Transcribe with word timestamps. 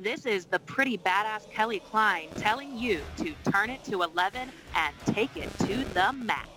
This 0.00 0.26
is 0.26 0.44
the 0.44 0.60
pretty 0.60 0.96
badass 0.96 1.50
Kelly 1.50 1.80
Klein 1.80 2.28
telling 2.36 2.78
you 2.78 3.00
to 3.16 3.34
turn 3.50 3.68
it 3.68 3.82
to 3.82 4.02
11 4.02 4.48
and 4.76 4.94
take 5.06 5.36
it 5.36 5.50
to 5.58 5.84
the 5.92 6.12
max. 6.12 6.48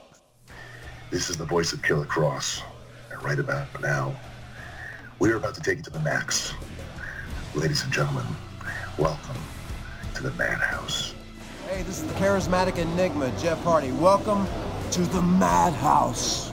This 1.09 1.27
is 1.27 1.37
the 1.37 1.45
voice 1.45 1.73
of 1.73 1.81
Killer 1.81 2.05
Kross. 2.05 2.61
And 3.11 3.23
right 3.23 3.39
about 3.39 3.65
now, 3.81 4.15
we're 5.17 5.37
about 5.37 5.55
to 5.55 5.61
take 5.61 5.79
it 5.79 5.85
to 5.85 5.89
the 5.89 6.01
max. 6.01 6.53
Ladies 7.55 7.83
and 7.83 7.91
gentlemen, 7.91 8.27
welcome 8.99 9.41
to 10.13 10.21
the 10.21 10.31
Madhouse. 10.33 11.15
Hey, 11.67 11.81
this 11.81 11.99
is 11.99 12.07
the 12.07 12.13
charismatic 12.19 12.77
enigma, 12.77 13.33
Jeff 13.39 13.59
Hardy. 13.63 13.91
Welcome 13.91 14.45
to 14.91 15.01
the 15.01 15.21
Madhouse. 15.23 16.50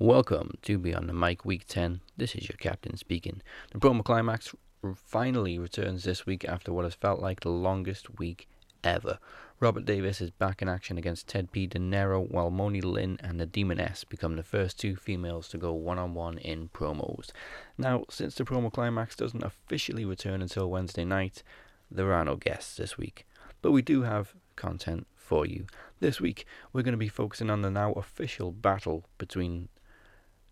Welcome 0.00 0.58
to 0.62 0.78
Beyond 0.78 1.08
the 1.08 1.12
Mic 1.12 1.44
Week 1.44 1.64
10. 1.68 2.00
This 2.16 2.34
is 2.34 2.48
your 2.48 2.56
captain 2.58 2.96
speaking. 2.96 3.40
The 3.70 3.78
promo 3.78 4.04
climax 4.04 4.52
finally 4.96 5.60
returns 5.60 6.02
this 6.02 6.26
week 6.26 6.44
after 6.44 6.72
what 6.72 6.82
has 6.84 6.94
felt 6.94 7.20
like 7.20 7.40
the 7.40 7.50
longest 7.50 8.18
week 8.18 8.48
ever. 8.82 9.20
Robert 9.64 9.86
Davis 9.86 10.20
is 10.20 10.28
back 10.28 10.60
in 10.60 10.68
action 10.68 10.98
against 10.98 11.26
Ted 11.26 11.50
P. 11.50 11.66
De 11.66 11.78
Niro, 11.78 12.30
while 12.30 12.50
Moni 12.50 12.82
Lynn 12.82 13.18
and 13.22 13.40
the 13.40 13.46
Demoness 13.46 14.04
become 14.06 14.36
the 14.36 14.42
first 14.42 14.78
two 14.78 14.94
females 14.94 15.48
to 15.48 15.56
go 15.56 15.72
one 15.72 15.98
on 15.98 16.12
one 16.12 16.36
in 16.36 16.68
promos. 16.68 17.30
Now, 17.78 18.04
since 18.10 18.34
the 18.34 18.44
promo 18.44 18.70
climax 18.70 19.16
doesn't 19.16 19.42
officially 19.42 20.04
return 20.04 20.42
until 20.42 20.68
Wednesday 20.68 21.06
night, 21.06 21.42
there 21.90 22.12
are 22.12 22.26
no 22.26 22.36
guests 22.36 22.76
this 22.76 22.98
week. 22.98 23.26
But 23.62 23.72
we 23.72 23.80
do 23.80 24.02
have 24.02 24.34
content 24.54 25.06
for 25.16 25.46
you. 25.46 25.64
This 25.98 26.20
week, 26.20 26.44
we're 26.74 26.82
going 26.82 26.92
to 26.92 26.98
be 26.98 27.08
focusing 27.08 27.48
on 27.48 27.62
the 27.62 27.70
now 27.70 27.92
official 27.92 28.52
battle 28.52 29.06
between 29.16 29.70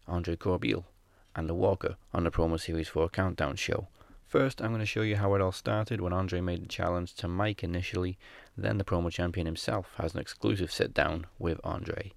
Andre 0.08 0.36
Corbeil 0.36 0.86
and 1.36 1.50
The 1.50 1.54
Walker 1.54 1.96
on 2.14 2.24
the 2.24 2.30
promo 2.30 2.58
series 2.58 2.88
for 2.88 3.04
a 3.04 3.10
countdown 3.10 3.56
show. 3.56 3.88
First, 4.26 4.62
I'm 4.62 4.68
going 4.68 4.80
to 4.80 4.86
show 4.86 5.02
you 5.02 5.16
how 5.16 5.34
it 5.34 5.42
all 5.42 5.52
started 5.52 6.00
when 6.00 6.14
Andre 6.14 6.40
made 6.40 6.62
the 6.62 6.66
challenge 6.66 7.12
to 7.16 7.28
Mike 7.28 7.62
initially, 7.62 8.16
then 8.56 8.78
the 8.78 8.84
promo 8.84 9.10
champion 9.10 9.46
himself 9.46 9.94
has 9.98 10.14
an 10.14 10.20
exclusive 10.20 10.70
sit 10.70 10.92
down 10.94 11.26
with 11.38 11.60
Andre. 11.64 12.12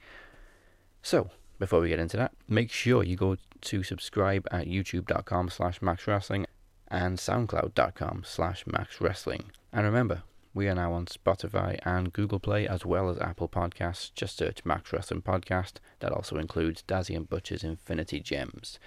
So, 1.01 1.29
before 1.59 1.79
we 1.79 1.89
get 1.89 1.99
into 1.99 2.17
that, 2.17 2.33
make 2.47 2.71
sure 2.71 3.03
you 3.03 3.15
go 3.15 3.37
to 3.61 3.83
subscribe 3.83 4.47
at 4.51 4.67
youtube.com 4.67 5.49
slash 5.49 5.79
maxwrestling 5.79 6.45
and 6.89 7.17
soundcloud.com 7.17 8.23
slash 8.25 8.65
maxwrestling. 8.65 9.45
And 9.71 9.85
remember, 9.85 10.23
we 10.53 10.67
are 10.67 10.75
now 10.75 10.93
on 10.93 11.05
Spotify 11.05 11.79
and 11.83 12.13
Google 12.13 12.39
Play 12.39 12.67
as 12.67 12.85
well 12.85 13.09
as 13.09 13.19
Apple 13.19 13.49
Podcasts. 13.49 14.13
Just 14.13 14.37
search 14.37 14.63
Max 14.63 14.93
Wrestling 14.93 15.21
Podcast. 15.21 15.73
That 15.99 16.11
also 16.11 16.37
includes 16.37 16.83
Dazzy 16.87 17.15
and 17.15 17.29
Butcher's 17.29 17.63
Infinity 17.63 18.21
Gems. 18.21 18.79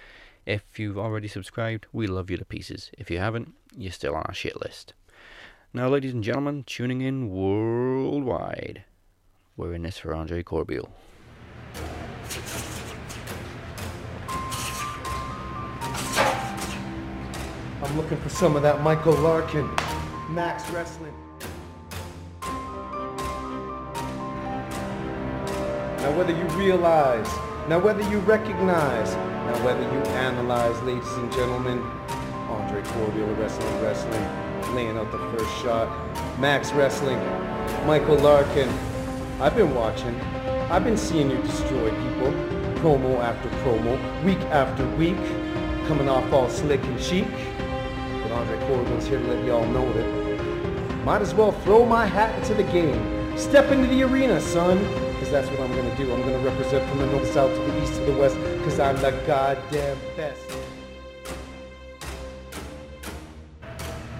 If 0.45 0.79
you've 0.79 0.97
already 0.97 1.27
subscribed, 1.27 1.85
we 1.93 2.07
love 2.07 2.31
you 2.31 2.37
to 2.37 2.45
pieces. 2.45 2.89
If 2.97 3.11
you 3.11 3.19
haven't, 3.19 3.53
you're 3.75 3.91
still 3.91 4.15
on 4.15 4.23
our 4.23 4.33
shit 4.33 4.59
list. 4.59 4.93
Now, 5.71 5.87
ladies 5.87 6.13
and 6.13 6.23
gentlemen, 6.23 6.63
tuning 6.63 7.01
in 7.01 7.29
worldwide, 7.29 8.85
we're 9.55 9.75
in 9.75 9.83
this 9.83 9.99
for 9.99 10.15
Andre 10.15 10.41
Corbeil. 10.41 10.89
I'm 17.83 17.95
looking 17.95 18.17
for 18.17 18.29
some 18.29 18.55
of 18.55 18.63
that 18.63 18.81
Michael 18.81 19.13
Larkin, 19.13 19.69
Max 20.31 20.67
Wrestling. 20.71 21.13
Now, 26.01 26.17
whether 26.17 26.35
you 26.35 26.45
realize, 26.57 27.27
now 27.67 27.77
whether 27.77 28.01
you 28.09 28.17
recognize, 28.21 29.13
now 29.13 29.63
whether 29.63 29.83
you 29.83 30.01
analyze, 30.15 30.81
ladies 30.81 31.13
and 31.13 31.31
gentlemen, 31.31 31.79
Andre 32.49 32.81
Corbeil, 32.81 33.27
Wrestling 33.35 33.81
Wrestling, 33.83 34.48
laying 34.73 34.97
out 34.97 35.11
the 35.11 35.17
first 35.17 35.61
shot. 35.61 35.87
Max 36.39 36.71
Wrestling, 36.71 37.19
Michael 37.85 38.17
Larkin. 38.17 38.69
I've 39.39 39.55
been 39.55 39.73
watching. 39.73 40.19
I've 40.71 40.83
been 40.83 40.97
seeing 40.97 41.31
you 41.31 41.37
destroy 41.37 41.89
people, 41.89 42.31
promo 42.81 43.19
after 43.21 43.49
promo, 43.63 44.23
week 44.23 44.39
after 44.51 44.87
week, 44.95 45.17
coming 45.87 46.09
off 46.09 46.31
all 46.31 46.49
slick 46.49 46.83
and 46.83 47.01
chic. 47.01 47.27
But 48.21 48.31
Andre 48.31 48.59
Corbeil's 48.67 49.07
here 49.07 49.19
to 49.19 49.27
let 49.27 49.45
y'all 49.45 49.65
know 49.67 49.91
that 49.93 51.05
might 51.05 51.21
as 51.21 51.33
well 51.33 51.51
throw 51.63 51.85
my 51.85 52.05
hat 52.05 52.37
into 52.39 52.53
the 52.53 52.69
game. 52.71 53.37
Step 53.37 53.71
into 53.71 53.87
the 53.87 54.03
arena, 54.03 54.39
son. 54.39 54.77
Because 55.13 55.31
that's 55.31 55.49
what 55.49 55.61
I'm 55.61 55.71
going 55.73 55.89
to 55.89 55.97
do. 55.97 56.13
I'm 56.13 56.21
going 56.21 56.33
to 56.33 56.49
represent 56.49 56.87
from 56.89 56.99
the 56.99 57.07
north, 57.07 57.31
south, 57.33 57.53
to 57.55 57.59
the 57.59 57.81
east, 57.81 57.93
to 57.95 58.01
the 58.01 58.13
west. 58.13 58.35
Because 58.35 58.79
I'm 58.79 58.95
the 58.97 59.11
goddamn 59.25 59.97
best. 60.15 60.41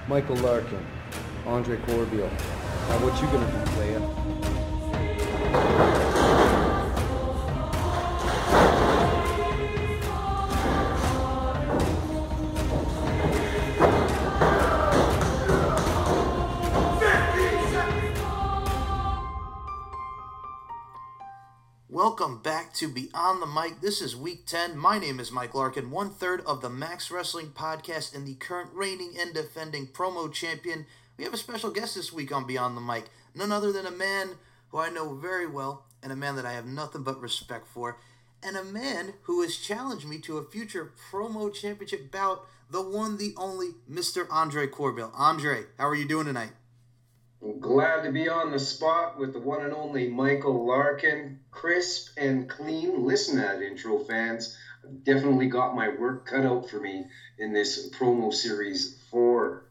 Michael 0.09 0.37
Larkin, 0.37 0.83
Andre 1.45 1.77
Corbeil. 1.85 2.25
Now 2.25 2.97
what 3.05 3.13
you 3.21 3.27
to 3.45 3.45
do, 3.45 3.61
player? 3.75 4.01
Welcome 21.91 22.43
back 22.43 22.71
to 22.75 22.87
Beyond 22.87 23.41
the 23.41 23.47
Mic. 23.47 23.81
This 23.81 23.99
is 23.99 24.15
week 24.15 24.45
10. 24.45 24.77
My 24.77 24.99
name 24.99 25.19
is 25.19 25.31
Mike 25.31 25.55
Larkin, 25.55 25.89
one 25.89 26.11
third 26.11 26.41
of 26.45 26.61
the 26.61 26.69
Max 26.69 27.09
Wrestling 27.09 27.47
Podcast 27.47 28.13
and 28.13 28.27
the 28.27 28.35
current 28.35 28.69
reigning 28.75 29.15
and 29.19 29.33
defending 29.33 29.87
promo 29.87 30.31
champion. 30.31 30.85
We 31.17 31.23
have 31.23 31.33
a 31.33 31.37
special 31.37 31.71
guest 31.71 31.95
this 31.95 32.13
week 32.13 32.31
on 32.31 32.45
Beyond 32.45 32.77
the 32.77 32.81
Mic, 32.81 33.05
none 33.33 33.51
other 33.51 33.71
than 33.71 33.87
a 33.87 33.91
man 33.91 34.35
who 34.69 34.77
I 34.77 34.89
know 34.89 35.15
very 35.15 35.47
well 35.47 35.85
and 36.03 36.11
a 36.11 36.15
man 36.15 36.35
that 36.35 36.45
I 36.45 36.51
have 36.51 36.67
nothing 36.67 37.01
but 37.01 37.19
respect 37.19 37.67
for, 37.67 37.97
and 38.43 38.55
a 38.55 38.63
man 38.63 39.13
who 39.23 39.41
has 39.41 39.57
challenged 39.57 40.07
me 40.07 40.19
to 40.19 40.37
a 40.37 40.45
future 40.45 40.91
promo 41.11 41.51
championship 41.51 42.11
bout, 42.11 42.45
the 42.69 42.83
one, 42.83 43.17
the 43.17 43.33
only 43.35 43.69
Mr. 43.91 44.27
Andre 44.29 44.67
Corbeil. 44.67 45.11
Andre, 45.15 45.63
how 45.79 45.87
are 45.87 45.95
you 45.95 46.07
doing 46.07 46.27
tonight? 46.27 46.51
Glad 47.61 48.03
to 48.03 48.09
be 48.09 48.27
on 48.27 48.51
the 48.51 48.59
spot 48.59 49.17
with 49.17 49.31
the 49.31 49.39
one 49.39 49.63
and 49.63 49.73
only 49.73 50.07
Michael 50.07 50.65
Larkin. 50.65 51.37
Crisp 51.51 52.09
and 52.17 52.49
clean. 52.49 53.05
Listen 53.05 53.35
to 53.35 53.41
that 53.41 53.61
intro, 53.61 53.97
fans. 53.97 54.57
I've 54.83 55.03
definitely 55.05 55.47
got 55.47 55.73
my 55.75 55.87
work 55.87 56.25
cut 56.25 56.45
out 56.45 56.69
for 56.69 56.79
me 56.79 57.07
in 57.37 57.53
this 57.53 57.89
promo 57.91 58.33
series 58.33 58.93
four. 59.09 59.63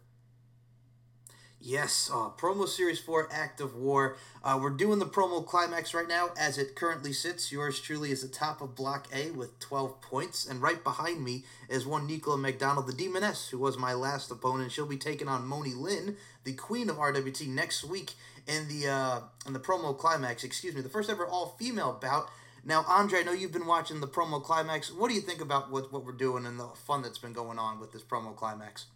Yes, 1.60 2.08
uh, 2.12 2.30
promo 2.38 2.68
series 2.68 3.00
four, 3.00 3.28
Act 3.32 3.60
of 3.60 3.74
War. 3.74 4.16
Uh, 4.44 4.56
we're 4.62 4.70
doing 4.70 5.00
the 5.00 5.06
promo 5.06 5.44
climax 5.44 5.92
right 5.92 6.06
now 6.06 6.30
as 6.38 6.56
it 6.56 6.76
currently 6.76 7.12
sits. 7.12 7.50
Yours 7.50 7.80
truly 7.80 8.12
is 8.12 8.22
the 8.22 8.28
top 8.28 8.62
of 8.62 8.76
Block 8.76 9.08
A 9.12 9.32
with 9.32 9.58
12 9.58 10.00
points, 10.00 10.46
and 10.46 10.62
right 10.62 10.84
behind 10.84 11.24
me 11.24 11.44
is 11.68 11.84
one 11.84 12.06
Nicola 12.06 12.38
McDonald, 12.38 12.86
the 12.86 12.92
Demoness, 12.92 13.48
who 13.48 13.58
was 13.58 13.76
my 13.76 13.92
last 13.92 14.30
opponent. 14.30 14.70
She'll 14.70 14.86
be 14.86 14.96
taking 14.96 15.26
on 15.26 15.48
Moni 15.48 15.74
Lynn, 15.74 16.16
the 16.44 16.52
Queen 16.52 16.88
of 16.88 16.96
RWT, 16.96 17.48
next 17.48 17.82
week 17.82 18.12
in 18.46 18.68
the 18.68 18.88
uh, 18.88 19.20
in 19.44 19.52
the 19.52 19.58
promo 19.58 19.98
climax. 19.98 20.44
Excuse 20.44 20.76
me, 20.76 20.80
the 20.80 20.88
first 20.88 21.10
ever 21.10 21.26
all 21.26 21.56
female 21.58 21.98
bout. 22.00 22.28
Now, 22.64 22.84
Andre, 22.86 23.20
I 23.20 23.22
know 23.24 23.32
you've 23.32 23.52
been 23.52 23.66
watching 23.66 23.98
the 23.98 24.06
promo 24.06 24.40
climax. 24.40 24.92
What 24.92 25.08
do 25.08 25.14
you 25.14 25.20
think 25.20 25.40
about 25.40 25.72
what 25.72 25.92
what 25.92 26.04
we're 26.04 26.12
doing 26.12 26.46
and 26.46 26.60
the 26.60 26.68
fun 26.68 27.02
that's 27.02 27.18
been 27.18 27.32
going 27.32 27.58
on 27.58 27.80
with 27.80 27.92
this 27.92 28.02
promo 28.02 28.36
climax? 28.36 28.86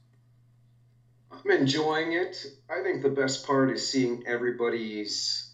I'm 1.33 1.51
enjoying 1.51 2.13
it. 2.13 2.45
I 2.71 2.83
think 2.83 3.03
the 3.03 3.09
best 3.09 3.45
part 3.45 3.71
is 3.71 3.87
seeing 3.87 4.23
everybody's 4.27 5.45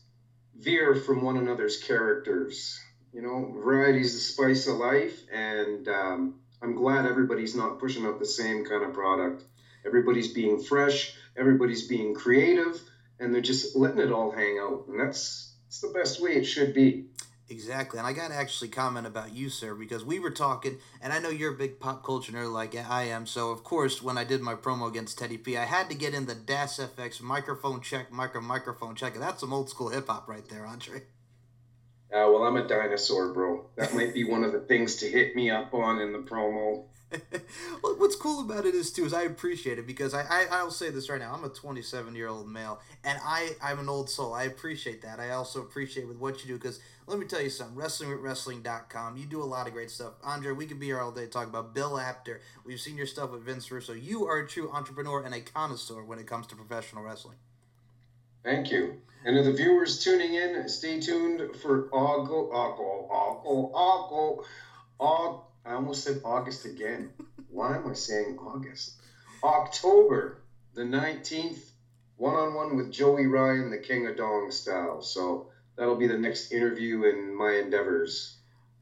veer 0.55 0.95
from 0.95 1.23
one 1.23 1.37
another's 1.37 1.77
characters. 1.77 2.79
You 3.13 3.23
know, 3.23 3.51
variety 3.53 4.01
is 4.01 4.13
the 4.15 4.21
spice 4.21 4.67
of 4.67 4.77
life, 4.77 5.25
and 5.33 5.87
um, 5.89 6.33
I'm 6.63 6.75
glad 6.75 7.07
everybody's 7.07 7.55
not 7.55 7.79
pushing 7.79 8.07
out 8.07 8.19
the 8.19 8.27
same 8.27 8.63
kind 8.63 8.85
of 8.85 8.93
product. 8.93 9.45
Everybody's 9.87 10.29
being 10.29 10.59
fresh, 10.59 11.13
everybody's 11.37 11.83
being 11.85 12.13
creative, 12.15 12.83
and 13.21 13.33
they're 13.33 13.41
just 13.41 13.75
letting 13.75 14.01
it 14.01 14.11
all 14.11 14.31
hang 14.31 14.59
out, 14.59 14.83
and 14.89 15.01
that's, 15.01 15.55
that's 15.67 15.81
the 15.81 15.89
best 15.89 16.19
way 16.21 16.35
it 16.37 16.45
should 16.47 16.73
be. 16.73 17.03
Exactly, 17.51 17.99
and 17.99 18.07
I 18.07 18.13
got 18.13 18.29
to 18.29 18.35
actually 18.35 18.69
comment 18.69 19.07
about 19.07 19.35
you, 19.35 19.49
sir, 19.49 19.75
because 19.75 20.05
we 20.05 20.19
were 20.19 20.31
talking, 20.31 20.77
and 21.01 21.15
I 21.15 21.19
know 21.19 21.31
you're 21.31 21.55
a 21.55 21.57
big 21.57 21.81
pop 21.81 22.05
culture 22.05 22.31
nerd 22.31 22.53
like 22.53 22.77
I 22.77 23.05
am. 23.05 23.27
So 23.27 23.51
of 23.51 23.65
course, 23.65 24.03
when 24.03 24.19
I 24.19 24.25
did 24.25 24.43
my 24.43 24.55
promo 24.55 24.87
against 24.87 25.19
Teddy 25.19 25.39
P, 25.39 25.57
I 25.57 25.65
had 25.65 25.89
to 25.89 25.97
get 25.97 26.13
in 26.13 26.27
the 26.27 26.35
Das 26.35 26.79
EFX 26.79 27.23
microphone 27.23 27.81
check, 27.81 28.13
micro 28.13 28.43
microphone 28.43 28.95
check, 28.95 29.15
and 29.15 29.23
that's 29.23 29.41
some 29.41 29.55
old 29.55 29.71
school 29.71 29.89
hip 29.89 30.09
hop 30.09 30.29
right 30.29 30.47
there, 30.47 30.67
Andre. 30.67 30.99
Uh, 32.11 32.29
well, 32.29 32.45
I'm 32.45 32.57
a 32.57 32.69
dinosaur, 32.69 33.33
bro. 33.33 33.67
That 33.77 33.95
might 33.95 34.13
be 34.13 34.25
one 34.25 34.45
of 34.45 34.53
the 34.53 34.61
things 34.61 34.97
to 34.97 35.09
hit 35.09 35.35
me 35.35 35.51
up 35.51 35.73
on 35.73 36.01
in 36.01 36.13
the 36.13 36.19
promo. 36.19 36.85
what's 37.81 38.17
cool 38.17 38.41
about 38.41 38.67
it 38.67 38.75
is 38.75 38.93
too 38.93 39.05
is 39.05 39.15
I 39.15 39.23
appreciate 39.23 39.79
it 39.79 39.87
because 39.87 40.13
I, 40.13 40.23
I 40.23 40.47
I'll 40.51 40.71
say 40.71 40.91
this 40.91 41.09
right 41.09 41.21
now 41.21 41.33
I'm 41.33 41.45
a 41.45 41.49
27 41.49 42.15
year 42.15 42.29
old 42.29 42.49
male 42.49 42.81
and 43.03 43.19
I 43.25 43.53
I'm 43.63 43.79
an 43.79 43.89
old 43.89 44.11
soul. 44.11 44.35
I 44.35 44.45
appreciate 44.45 45.03
that. 45.03 45.19
I 45.19 45.31
also 45.31 45.61
appreciate 45.61 46.07
with 46.07 46.19
what 46.19 46.43
you 46.43 46.49
do 46.49 46.59
because 46.59 46.81
let 47.07 47.19
me 47.19 47.25
tell 47.25 47.41
you 47.41 47.49
something 47.49 47.77
wrestling 47.77 48.11
with 48.11 48.21
wrestling.com 48.21 49.17
you 49.17 49.25
do 49.25 49.43
a 49.43 49.45
lot 49.45 49.67
of 49.67 49.73
great 49.73 49.91
stuff. 49.91 50.15
Andre 50.23 50.53
we 50.53 50.67
could 50.67 50.79
be 50.79 50.87
here 50.87 51.01
all 51.01 51.13
day 51.13 51.27
talking 51.27 51.49
about 51.49 51.75
Bill 51.75 51.99
Apter. 51.99 52.41
We've 52.65 52.81
seen 52.81 52.97
your 52.97 53.07
stuff 53.07 53.31
with 53.31 53.43
Vince 53.43 53.71
Russo. 53.71 53.95
You 53.95 54.27
are 54.27 54.41
a 54.41 54.49
true 54.49 54.71
entrepreneur 54.71 55.23
and 55.23 55.35
a 55.35 55.41
connoisseur 55.41 56.05
when 56.05 56.19
it 56.19 56.27
comes 56.27 56.47
to 56.49 56.57
professional 56.57 57.03
wrestling. 57.03 57.37
Thank 58.45 58.71
you. 58.71 59.01
And 59.25 59.37
to 59.37 59.43
the 59.43 59.53
viewers 59.53 60.03
tuning 60.03 60.35
in, 60.35 60.69
stay 60.69 61.01
tuned 61.01 61.57
for 61.57 61.89
August, 61.93 62.53
August, 62.53 62.83
August, 63.11 63.75
August, 63.75 64.49
August. 64.99 65.48
I 65.69 65.73
almost 65.73 66.03
said 66.03 66.23
August 66.25 66.65
again. 66.65 67.11
Why 67.51 67.75
am 67.75 67.87
I 67.87 67.93
saying 67.93 68.37
August? 68.39 68.95
October 69.45 70.39
the 70.73 70.81
19th, 70.81 71.73
one 72.17 72.37
on 72.37 72.55
one 72.55 72.75
with 72.75 72.91
Joey 72.91 73.27
Ryan, 73.27 73.69
the 73.69 73.77
King 73.77 74.07
of 74.07 74.17
Dong 74.17 74.51
style. 74.51 75.03
So 75.03 75.45
that'll 75.77 75.95
be 75.95 76.07
the 76.07 76.17
next 76.17 76.53
interview 76.53 77.05
in 77.05 77.35
my 77.35 77.53
endeavors. 77.57 78.38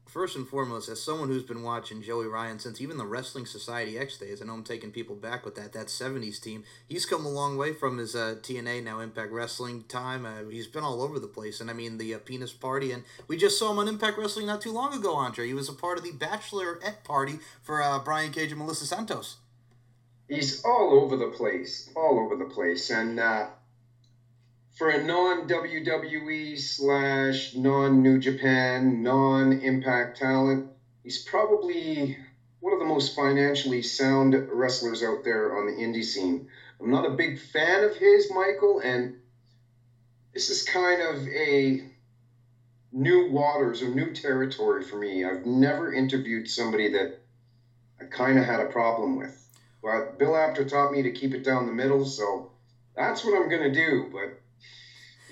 First 0.07 0.37
and 0.37 0.47
foremost, 0.47 0.87
as 0.87 1.03
someone 1.03 1.27
who's 1.27 1.43
been 1.43 1.63
watching 1.63 2.01
Joey 2.01 2.27
Ryan 2.27 2.59
since 2.59 2.79
even 2.79 2.97
the 2.97 3.05
Wrestling 3.05 3.45
Society 3.45 3.99
X 3.99 4.17
days, 4.17 4.41
I 4.41 4.45
know 4.45 4.53
I'm 4.53 4.63
taking 4.63 4.89
people 4.89 5.17
back 5.17 5.43
with 5.43 5.55
that. 5.55 5.73
That 5.73 5.87
'70s 5.87 6.41
team, 6.41 6.63
he's 6.87 7.05
come 7.05 7.25
a 7.25 7.29
long 7.29 7.57
way 7.57 7.73
from 7.73 7.97
his 7.97 8.15
uh, 8.15 8.35
TNA 8.41 8.85
now 8.85 9.01
Impact 9.01 9.33
Wrestling 9.33 9.83
time. 9.89 10.25
Uh, 10.25 10.49
he's 10.49 10.67
been 10.67 10.85
all 10.85 11.01
over 11.01 11.19
the 11.19 11.27
place, 11.27 11.59
and 11.59 11.69
I 11.69 11.73
mean 11.73 11.97
the 11.97 12.13
uh, 12.13 12.19
penis 12.19 12.53
party, 12.53 12.93
and 12.93 13.03
we 13.27 13.35
just 13.35 13.59
saw 13.59 13.69
him 13.71 13.79
on 13.79 13.89
Impact 13.89 14.17
Wrestling 14.17 14.47
not 14.47 14.61
too 14.61 14.71
long 14.71 14.93
ago. 14.93 15.13
Andre, 15.13 15.45
he 15.45 15.53
was 15.53 15.67
a 15.67 15.73
part 15.73 15.97
of 15.97 16.05
the 16.05 16.11
Bachelorette 16.11 17.03
party 17.03 17.39
for 17.61 17.83
uh, 17.83 17.99
Brian 17.99 18.31
Cage 18.31 18.51
and 18.51 18.59
Melissa 18.59 18.85
Santos. 18.85 19.35
He's 20.29 20.63
all 20.63 21.01
over 21.01 21.17
the 21.17 21.31
place, 21.31 21.89
all 21.97 22.19
over 22.19 22.37
the 22.37 22.49
place, 22.49 22.89
and 22.89 23.19
uh, 23.19 23.47
for 24.77 24.91
a 24.91 25.03
non 25.03 25.47
WWE 25.47 26.59
slash 26.59 27.55
non 27.55 28.03
New 28.03 28.19
Japan, 28.19 29.01
non 29.01 29.53
Impact 29.53 30.17
talent, 30.17 30.67
he's 31.03 31.17
probably 31.17 32.15
one 32.59 32.73
of 32.73 32.79
the 32.79 32.85
most 32.85 33.15
financially 33.15 33.81
sound 33.81 34.35
wrestlers 34.51 35.01
out 35.01 35.23
there 35.23 35.57
on 35.57 35.65
the 35.65 35.73
indie 35.73 36.05
scene. 36.05 36.45
I'm 36.79 36.91
not 36.91 37.05
a 37.05 37.09
big 37.09 37.39
fan 37.39 37.83
of 37.83 37.95
his, 37.95 38.29
Michael, 38.29 38.79
and 38.79 39.13
this 40.33 40.49
is 40.49 40.61
kind 40.61 41.01
of 41.01 41.27
a 41.27 41.81
new 42.91 43.31
waters 43.31 43.81
or 43.81 43.89
new 43.89 44.13
territory 44.13 44.83
for 44.83 44.97
me. 44.97 45.25
I've 45.25 45.45
never 45.45 45.91
interviewed 45.91 46.47
somebody 46.47 46.89
that 46.89 47.15
I 47.99 48.05
kind 48.05 48.37
of 48.37 48.45
had 48.45 48.59
a 48.59 48.65
problem 48.65 49.17
with. 49.17 49.33
But 49.81 50.19
Bill 50.19 50.35
Apter 50.35 50.65
taught 50.65 50.91
me 50.91 51.01
to 51.01 51.11
keep 51.11 51.33
it 51.33 51.43
down 51.43 51.65
the 51.65 51.71
middle, 51.71 52.05
so 52.05 52.49
that's 52.95 53.23
what 53.23 53.33
I'm 53.35 53.49
going 53.49 53.61
to 53.63 53.71
do. 53.71 54.09
But 54.11 54.37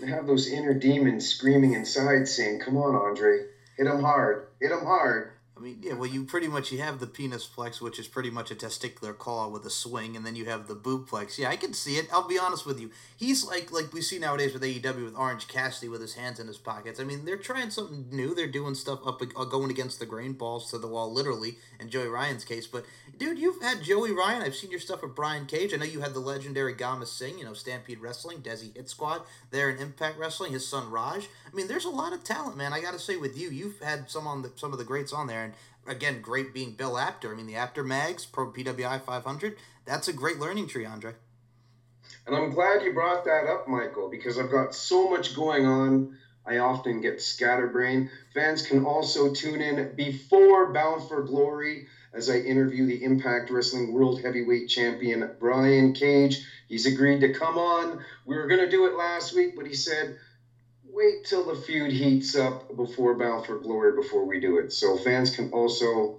I 0.03 0.07
have 0.07 0.25
those 0.25 0.47
inner 0.47 0.74
demons 0.74 1.25
screaming 1.25 1.74
inside 1.74 2.27
saying, 2.27 2.59
Come 2.59 2.77
on, 2.77 2.95
Andre, 2.95 3.44
hit 3.77 3.88
him 3.88 4.00
hard, 4.00 4.42
hit 4.59 4.71
him 4.71 4.83
hard. 4.83 5.27
I 5.57 5.62
mean, 5.62 5.78
yeah, 5.81 5.94
well, 5.94 6.10
you 6.10 6.25
pretty 6.25 6.50
much 6.50 6.74
you 6.74 6.80
have 6.80 7.00
the 7.00 7.07
penis 7.07 7.46
flex, 7.46 7.80
which 7.80 7.98
is 7.98 8.10
pretty 8.10 8.30
much 8.30 8.52
a 8.52 8.56
testicular 8.56 9.18
claw 9.18 9.48
with 9.48 9.66
a 9.66 9.69
swing, 9.69 10.18
and 10.18 10.25
then 10.25 10.36
you 10.36 10.46
have 10.46 10.68
the 10.68 10.75
boob 10.75 11.07
flex. 11.07 11.40
Yeah, 11.40 11.50
I 11.50 11.56
can 11.56 11.74
see 11.74 11.96
it. 11.96 12.07
I'll 12.12 12.28
be 12.28 12.38
honest 12.38 12.66
with 12.66 12.78
you. 12.78 12.92
He's 13.16 13.46
like 13.46 13.72
like 13.72 13.94
we 13.94 14.02
see 14.02 14.19
nowadays 14.19 14.54
with 14.54 14.63
AEW 14.63 15.06
with 15.06 15.16
Orange 15.16 15.48
Cassidy 15.48 15.88
with 15.88 16.02
his 16.02 16.16
hands 16.16 16.42
in 16.42 16.48
his 16.48 16.57
pockets. 16.57 17.00
I 17.00 17.06
mean, 17.06 17.24
they're 17.24 17.38
trying 17.38 17.69
something 17.69 18.07
new. 18.12 18.36
They're 18.36 18.48
doing 18.48 18.75
stuff 18.75 19.00
up 19.07 19.22
uh, 19.22 19.46
going 19.46 19.72
against 19.72 20.00
the 20.00 20.06
grain, 20.06 20.34
balls 20.34 20.69
to 20.72 20.78
the 20.78 20.88
wall, 20.88 21.12
literally. 21.12 21.56
In 21.80 21.90
Joey 21.90 22.07
Ryan's 22.07 22.46
case, 22.46 22.68
but 22.68 22.86
dude, 23.18 23.38
you've 23.38 23.62
had 23.62 23.84
Joey 23.84 24.12
Ryan. 24.12 24.42
I've 24.42 24.56
seen 24.56 24.72
your 24.72 24.80
stuff 24.80 25.02
with 25.02 25.16
Brian 25.16 25.46
Cage. 25.46 25.74
I 25.74 25.78
know 25.78 25.86
you 25.86 26.02
had 26.02 26.13
the 26.13 26.19
legendary 26.19 26.74
Gama 26.74 27.06
Singh. 27.06 27.38
You 27.38 27.46
know, 27.46 27.54
Stampede 27.54 28.00
Wrestling, 28.00 28.40
Desi 28.40 28.75
Hit 28.75 28.90
Squad. 28.90 29.22
There 29.52 29.69
in 29.69 29.78
Impact 29.78 30.18
Wrestling. 30.18 30.54
His 30.54 30.68
son 30.68 30.90
Raj. 30.90 31.28
I 31.52 31.56
mean, 31.56 31.68
there's 31.68 31.86
a 31.86 31.90
lot 31.90 32.13
of 32.13 32.24
talent, 32.24 32.57
man. 32.57 32.74
I 32.74 32.81
got 32.81 32.94
to 32.94 33.00
say, 33.00 33.18
with 33.18 33.38
you, 33.38 33.50
you've 33.50 33.80
had 33.80 34.10
some 34.10 34.28
on 34.28 34.42
the 34.42 34.52
some 34.56 34.74
of 34.74 34.80
the 34.80 34.86
greats 34.86 35.13
on 35.13 35.28
there, 35.28 35.44
and 35.44 35.54
again, 35.85 36.21
great 36.21 36.53
being 36.53 36.73
Bill 36.73 36.97
Apter. 36.97 37.31
I 37.31 37.35
mean, 37.35 37.47
the 37.47 37.55
Apter 37.55 37.83
Mags, 37.83 38.25
Pro 38.25 38.51
PWI 38.51 39.01
500, 39.01 39.55
that's 39.85 40.07
a 40.07 40.13
great 40.13 40.39
learning 40.39 40.67
tree, 40.67 40.85
Andre. 40.85 41.13
And 42.27 42.35
I'm 42.35 42.51
glad 42.51 42.81
you 42.83 42.93
brought 42.93 43.25
that 43.25 43.47
up, 43.47 43.67
Michael, 43.67 44.09
because 44.09 44.39
I've 44.39 44.51
got 44.51 44.73
so 44.73 45.09
much 45.09 45.35
going 45.35 45.65
on. 45.65 46.17
I 46.45 46.57
often 46.59 47.01
get 47.01 47.21
scatterbrained. 47.21 48.09
Fans 48.33 48.65
can 48.65 48.85
also 48.85 49.33
tune 49.33 49.61
in 49.61 49.95
before 49.95 50.71
Bound 50.73 51.07
for 51.07 51.23
Glory 51.23 51.87
as 52.13 52.29
I 52.29 52.37
interview 52.37 52.85
the 52.85 53.03
Impact 53.03 53.49
Wrestling 53.49 53.93
World 53.93 54.21
Heavyweight 54.21 54.69
Champion 54.69 55.29
Brian 55.39 55.93
Cage. 55.93 56.45
He's 56.67 56.85
agreed 56.85 57.21
to 57.21 57.33
come 57.33 57.57
on. 57.57 58.03
We 58.25 58.37
were 58.37 58.47
going 58.47 58.61
to 58.61 58.69
do 58.69 58.85
it 58.85 58.95
last 58.95 59.35
week, 59.35 59.55
but 59.55 59.67
he 59.67 59.73
said, 59.73 60.17
wait 60.95 61.24
till 61.25 61.44
the 61.44 61.53
feud 61.56 61.92
heats 61.92 62.33
up 62.36 62.75
before 62.75 63.13
Bound 63.13 63.45
for 63.45 63.56
Glory 63.56 63.94
before 63.94 64.25
we 64.25 64.39
do 64.39 64.57
it. 64.57 64.71
So 64.71 64.95
fans 64.95 65.30
can 65.30 65.45
also 65.51 66.15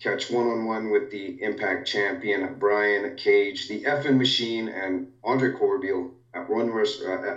catch 0.00 0.30
one 0.30 0.46
on 0.46 0.64
one 0.64 0.90
with 0.90 1.10
the 1.10 1.34
Impact 1.40 1.86
champion 1.88 2.56
Brian 2.58 3.12
Cage, 3.16 3.66
the 3.68 3.80
effing 3.80 4.16
machine, 4.16 4.68
and 4.68 5.02
Andre 5.24 5.50
Corbeil 5.50 6.08
at 6.34 6.48
one 6.48 6.70
uh, 6.70 6.82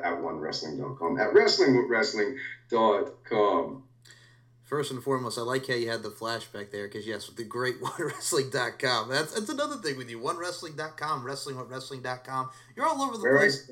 at 0.03 0.19
onewrestling.com 0.19 1.17
at 1.17 1.29
wrestlingwrestling.com. 1.29 3.77
First 4.65 4.89
and 4.91 5.03
foremost, 5.03 5.37
I 5.37 5.41
like 5.43 5.67
how 5.67 5.75
you 5.75 5.89
had 5.91 6.01
the 6.01 6.09
flashback 6.09 6.71
there 6.71 6.87
because 6.87 7.05
yes, 7.05 7.27
with 7.27 7.37
the 7.37 7.43
great 7.43 7.79
onewrestling.com. 7.81 9.09
That's 9.09 9.33
that's 9.33 9.49
another 9.49 9.75
thing 9.77 9.95
with 9.95 10.09
you. 10.09 10.19
Onewrestling.com, 10.19 11.23
wrestlingwrestling.com. 11.23 12.49
You're 12.75 12.87
all 12.87 13.01
over 13.03 13.17
the 13.17 13.29
I 13.29 13.37
place. 13.37 13.71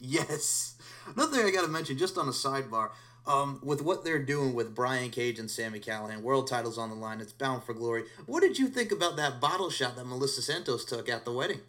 Yes. 0.00 0.74
Another 1.14 1.36
thing 1.36 1.46
I 1.46 1.50
got 1.52 1.62
to 1.62 1.68
mention, 1.70 1.96
just 1.96 2.18
on 2.18 2.26
a 2.26 2.32
sidebar, 2.32 2.90
um, 3.24 3.60
with 3.62 3.82
what 3.82 4.04
they're 4.04 4.22
doing 4.22 4.52
with 4.54 4.74
Brian 4.74 5.10
Cage 5.10 5.38
and 5.38 5.48
Sami 5.48 5.78
Callihan, 5.78 6.22
world 6.22 6.48
titles 6.48 6.76
on 6.76 6.90
the 6.90 6.96
line, 6.96 7.20
it's 7.20 7.32
bound 7.32 7.62
for 7.62 7.72
glory. 7.72 8.02
What 8.26 8.40
did 8.40 8.58
you 8.58 8.66
think 8.66 8.90
about 8.90 9.14
that 9.16 9.40
bottle 9.40 9.70
shot 9.70 9.94
that 9.94 10.06
Melissa 10.06 10.42
Santos 10.42 10.84
took 10.84 11.08
at 11.08 11.24
the 11.24 11.32
wedding? 11.32 11.60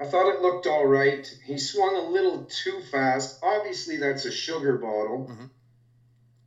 I 0.00 0.06
thought 0.06 0.34
it 0.34 0.40
looked 0.42 0.66
all 0.66 0.86
right. 0.86 1.32
He 1.44 1.58
swung 1.58 1.94
a 1.94 2.10
little 2.10 2.44
too 2.44 2.80
fast. 2.90 3.38
Obviously, 3.40 3.98
that's 3.98 4.24
a 4.24 4.32
sugar 4.32 4.78
bottle, 4.78 5.30
Mhm. 5.30 5.50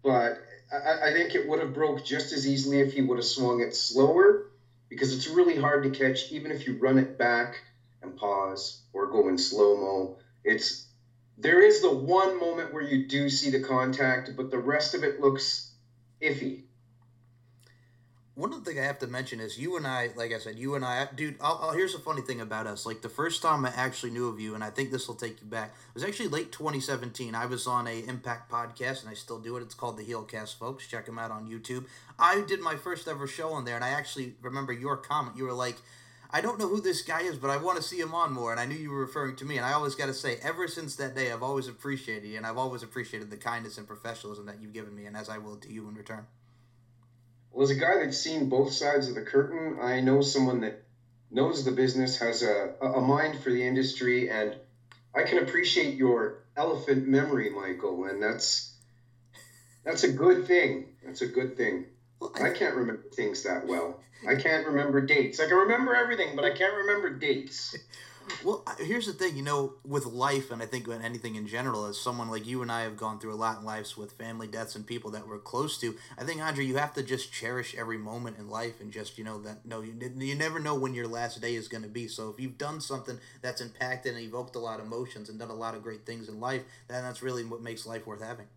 but 0.04 0.42
I, 0.83 1.07
I 1.10 1.12
think 1.13 1.36
it 1.36 1.45
would 1.45 1.60
have 1.60 1.74
broke 1.74 2.04
just 2.04 2.31
as 2.31 2.48
easily 2.48 2.80
if 2.80 2.94
he 2.94 3.01
would 3.01 3.18
have 3.18 3.25
swung 3.25 3.62
it 3.62 3.74
slower, 3.74 4.42
because 4.89 5.12
it's 5.13 5.27
really 5.27 5.55
hard 5.55 5.84
to 5.84 5.89
catch, 5.89 6.32
even 6.32 6.51
if 6.51 6.65
you 6.65 6.74
run 6.74 6.98
it 6.98 7.17
back 7.17 7.63
and 8.01 8.15
pause 8.15 8.79
or 8.94 9.08
go 9.08 9.27
in 9.27 9.38
slow 9.38 9.75
mo. 9.75 10.13
It's 10.44 10.84
there 11.38 11.62
is 11.62 11.79
the 11.82 11.91
one 11.91 12.38
moment 12.38 12.72
where 12.72 12.82
you 12.82 12.98
do 12.98 13.29
see 13.29 13.50
the 13.50 13.60
contact, 13.60 14.32
but 14.36 14.50
the 14.51 14.60
rest 14.60 14.94
of 14.94 15.03
it 15.03 15.20
looks 15.20 15.70
iffy. 16.22 16.62
One 18.36 18.51
other 18.51 18.62
thing 18.65 18.77
I 18.77 18.84
have 18.84 19.00
to 19.00 19.08
mention 19.08 19.39
is 19.39 19.58
you 19.58 19.77
and 19.77 19.88
I, 19.88 20.10
like 20.18 20.34
I 20.34 20.39
said, 20.39 20.60
you 20.60 20.75
and 20.75 20.84
I, 20.84 21.08
dude. 21.15 21.38
I'll, 21.39 21.58
I'll, 21.63 21.72
here's 21.72 21.96
a 21.96 22.00
funny 22.00 22.22
thing 22.22 22.42
about 22.42 22.68
us. 22.68 22.86
Like 22.86 23.01
the 23.01 23.08
first 23.08 23.42
time 23.42 23.65
I 23.65 23.72
actually 23.74 24.12
knew 24.12 24.27
of 24.27 24.42
you, 24.42 24.56
and 24.56 24.62
I 24.62 24.70
think 24.72 24.92
this 24.92 25.08
will 25.08 25.15
take 25.15 25.39
you 25.39 25.48
back. 25.48 25.70
It 25.70 25.94
was 25.94 26.04
actually 26.04 26.27
late 26.27 26.51
2017. 26.51 27.34
I 27.34 27.46
was 27.46 27.65
on 27.65 27.88
a 27.88 28.04
Impact 28.06 28.51
podcast, 28.51 29.01
and 29.01 29.10
I 29.10 29.13
still 29.13 29.39
do 29.39 29.56
it. 29.56 29.62
It's 29.62 29.74
called 29.74 29.96
the 29.98 30.04
Heelcast, 30.04 30.58
folks. 30.58 30.86
Check 30.86 31.06
them 31.06 31.18
out 31.18 31.32
on 31.32 31.48
YouTube. 31.50 31.86
I 32.20 32.42
did 32.42 32.60
my 32.60 32.75
first 32.75 33.08
ever 33.08 33.25
show 33.25 33.54
on 33.54 33.63
there, 33.63 33.75
and 33.75 33.86
I 33.86 33.92
actually 33.92 34.34
remember 34.42 34.74
your 34.74 34.98
comment. 34.98 35.38
You 35.38 35.46
were 35.46 35.54
like, 35.54 35.77
"I 36.30 36.42
don't 36.42 36.60
know 36.60 36.68
who 36.68 36.82
this 36.82 37.04
guy 37.04 37.22
is, 37.22 37.38
but 37.38 37.50
I 37.50 37.56
want 37.56 37.77
to 37.77 37.84
see 37.84 38.01
him 38.01 38.13
on 38.13 38.34
more." 38.34 38.51
And 38.51 38.60
I 38.60 38.65
knew 38.65 38.75
you 38.75 38.92
were 38.92 39.00
referring 39.00 39.38
to 39.38 39.46
me. 39.46 39.56
And 39.56 39.65
I 39.65 39.72
always 39.72 39.96
got 39.96 40.08
to 40.08 40.13
say, 40.13 40.39
ever 40.44 40.68
since 40.68 40.98
that 40.98 41.15
day, 41.15 41.32
I've 41.32 41.44
always 41.44 41.70
appreciated 41.70 42.27
you, 42.27 42.36
and 42.36 42.46
I've 42.46 42.58
always 42.58 42.84
appreciated 42.84 43.30
the 43.32 43.38
kindness 43.38 43.77
and 43.77 43.88
professionalism 43.88 44.46
that 44.48 44.62
you've 44.62 44.74
given 44.74 44.94
me, 44.94 45.06
and 45.06 45.15
as 45.15 45.30
I 45.30 45.38
will 45.38 45.56
to 45.56 45.72
you 45.72 45.88
in 45.88 45.96
return. 45.96 46.27
Well, 47.56 47.64
as 47.64 47.72
a 47.72 47.76
guy 47.76 48.00
that's 48.00 48.18
seen 48.18 48.50
both 48.50 48.74
sides 48.74 49.08
of 49.08 49.16
the 49.16 49.22
curtain, 49.22 49.78
I 49.80 50.02
know 50.02 50.20
someone 50.20 50.60
that 50.60 50.78
knows 51.32 51.64
the 51.64 51.72
business, 51.72 52.18
has 52.18 52.44
a, 52.44 52.74
a 52.82 53.00
mind 53.00 53.40
for 53.40 53.50
the 53.50 53.66
industry, 53.66 54.30
and 54.30 54.58
I 55.16 55.24
can 55.24 55.38
appreciate 55.38 55.96
your 55.96 56.44
elephant 56.58 57.08
memory, 57.08 57.50
Michael, 57.50 58.04
and 58.04 58.22
that's 58.22 58.74
that's 59.86 60.04
a 60.04 60.10
good 60.10 60.46
thing. 60.46 60.90
That's 61.02 61.22
a 61.22 61.28
good 61.28 61.56
thing. 61.56 61.86
Well, 62.20 62.32
I 62.36 62.50
can't 62.50 62.76
remember 62.76 63.04
things 63.16 63.44
that 63.44 63.66
well. 63.66 64.02
I 64.28 64.36
can't 64.36 64.66
remember 64.66 65.00
dates. 65.00 65.40
I 65.40 65.48
can 65.48 65.56
remember 65.56 65.96
everything, 65.96 66.36
but 66.36 66.44
I 66.44 66.52
can't 66.52 66.76
remember 66.76 67.10
dates. 67.10 67.74
Well, 68.44 68.63
here's 68.79 69.05
the 69.05 69.13
thing, 69.13 69.36
you 69.36 69.44
know, 69.44 69.74
with 69.86 70.05
life, 70.05 70.51
and 70.51 70.62
I 70.62 70.65
think 70.65 70.88
with 70.88 71.03
anything 71.03 71.36
in 71.36 71.48
general, 71.48 71.86
as 71.86 72.00
someone 72.00 72.29
like 72.29 72.46
you 72.46 72.62
and 72.62 72.72
I 72.72 72.82
have 72.82 72.98
gone 72.98 73.20
through 73.20 73.34
a 73.34 73.36
lot 73.36 73.60
in 73.60 73.65
lives 73.65 73.98
with 73.98 74.13
family 74.13 74.48
deaths 74.48 74.75
and 74.75 74.86
people 74.86 75.12
that 75.12 75.27
we're 75.27 75.39
close 75.39 75.77
to, 75.79 75.96
I 76.17 76.24
think, 76.24 76.41
Andre, 76.41 76.65
you 76.65 76.77
have 76.77 76.94
to 76.94 77.03
just 77.03 77.32
cherish 77.32 77.75
every 77.75 77.98
moment 77.98 78.38
in 78.38 78.50
life 78.50 78.79
and 78.82 78.91
just, 78.91 79.17
you 79.17 79.24
know, 79.24 79.41
that, 79.41 79.65
no, 79.65 79.82
you, 79.82 79.96
you 80.17 80.36
never 80.36 80.60
know 80.60 80.75
when 80.75 80.94
your 80.94 81.08
last 81.08 81.41
day 81.41 81.55
is 81.55 81.67
going 81.67 81.84
to 81.84 81.89
be. 81.89 82.08
So 82.08 82.29
if 82.29 82.39
you've 82.39 82.58
done 82.58 82.82
something 82.82 83.20
that's 83.41 83.62
impacted 83.62 84.15
and 84.15 84.24
evoked 84.24 84.55
a 84.55 84.60
lot 84.60 84.79
of 84.79 84.86
emotions 84.86 85.29
and 85.29 85.39
done 85.39 85.50
a 85.50 85.55
lot 85.55 85.75
of 85.75 85.84
great 85.84 86.05
things 86.05 86.29
in 86.29 86.39
life, 86.39 86.62
then 86.88 87.03
that's 87.03 87.22
really 87.22 87.46
what 87.46 87.62
makes 87.62 87.86
life 87.86 88.05
worth 88.05 88.24
having. 88.24 88.48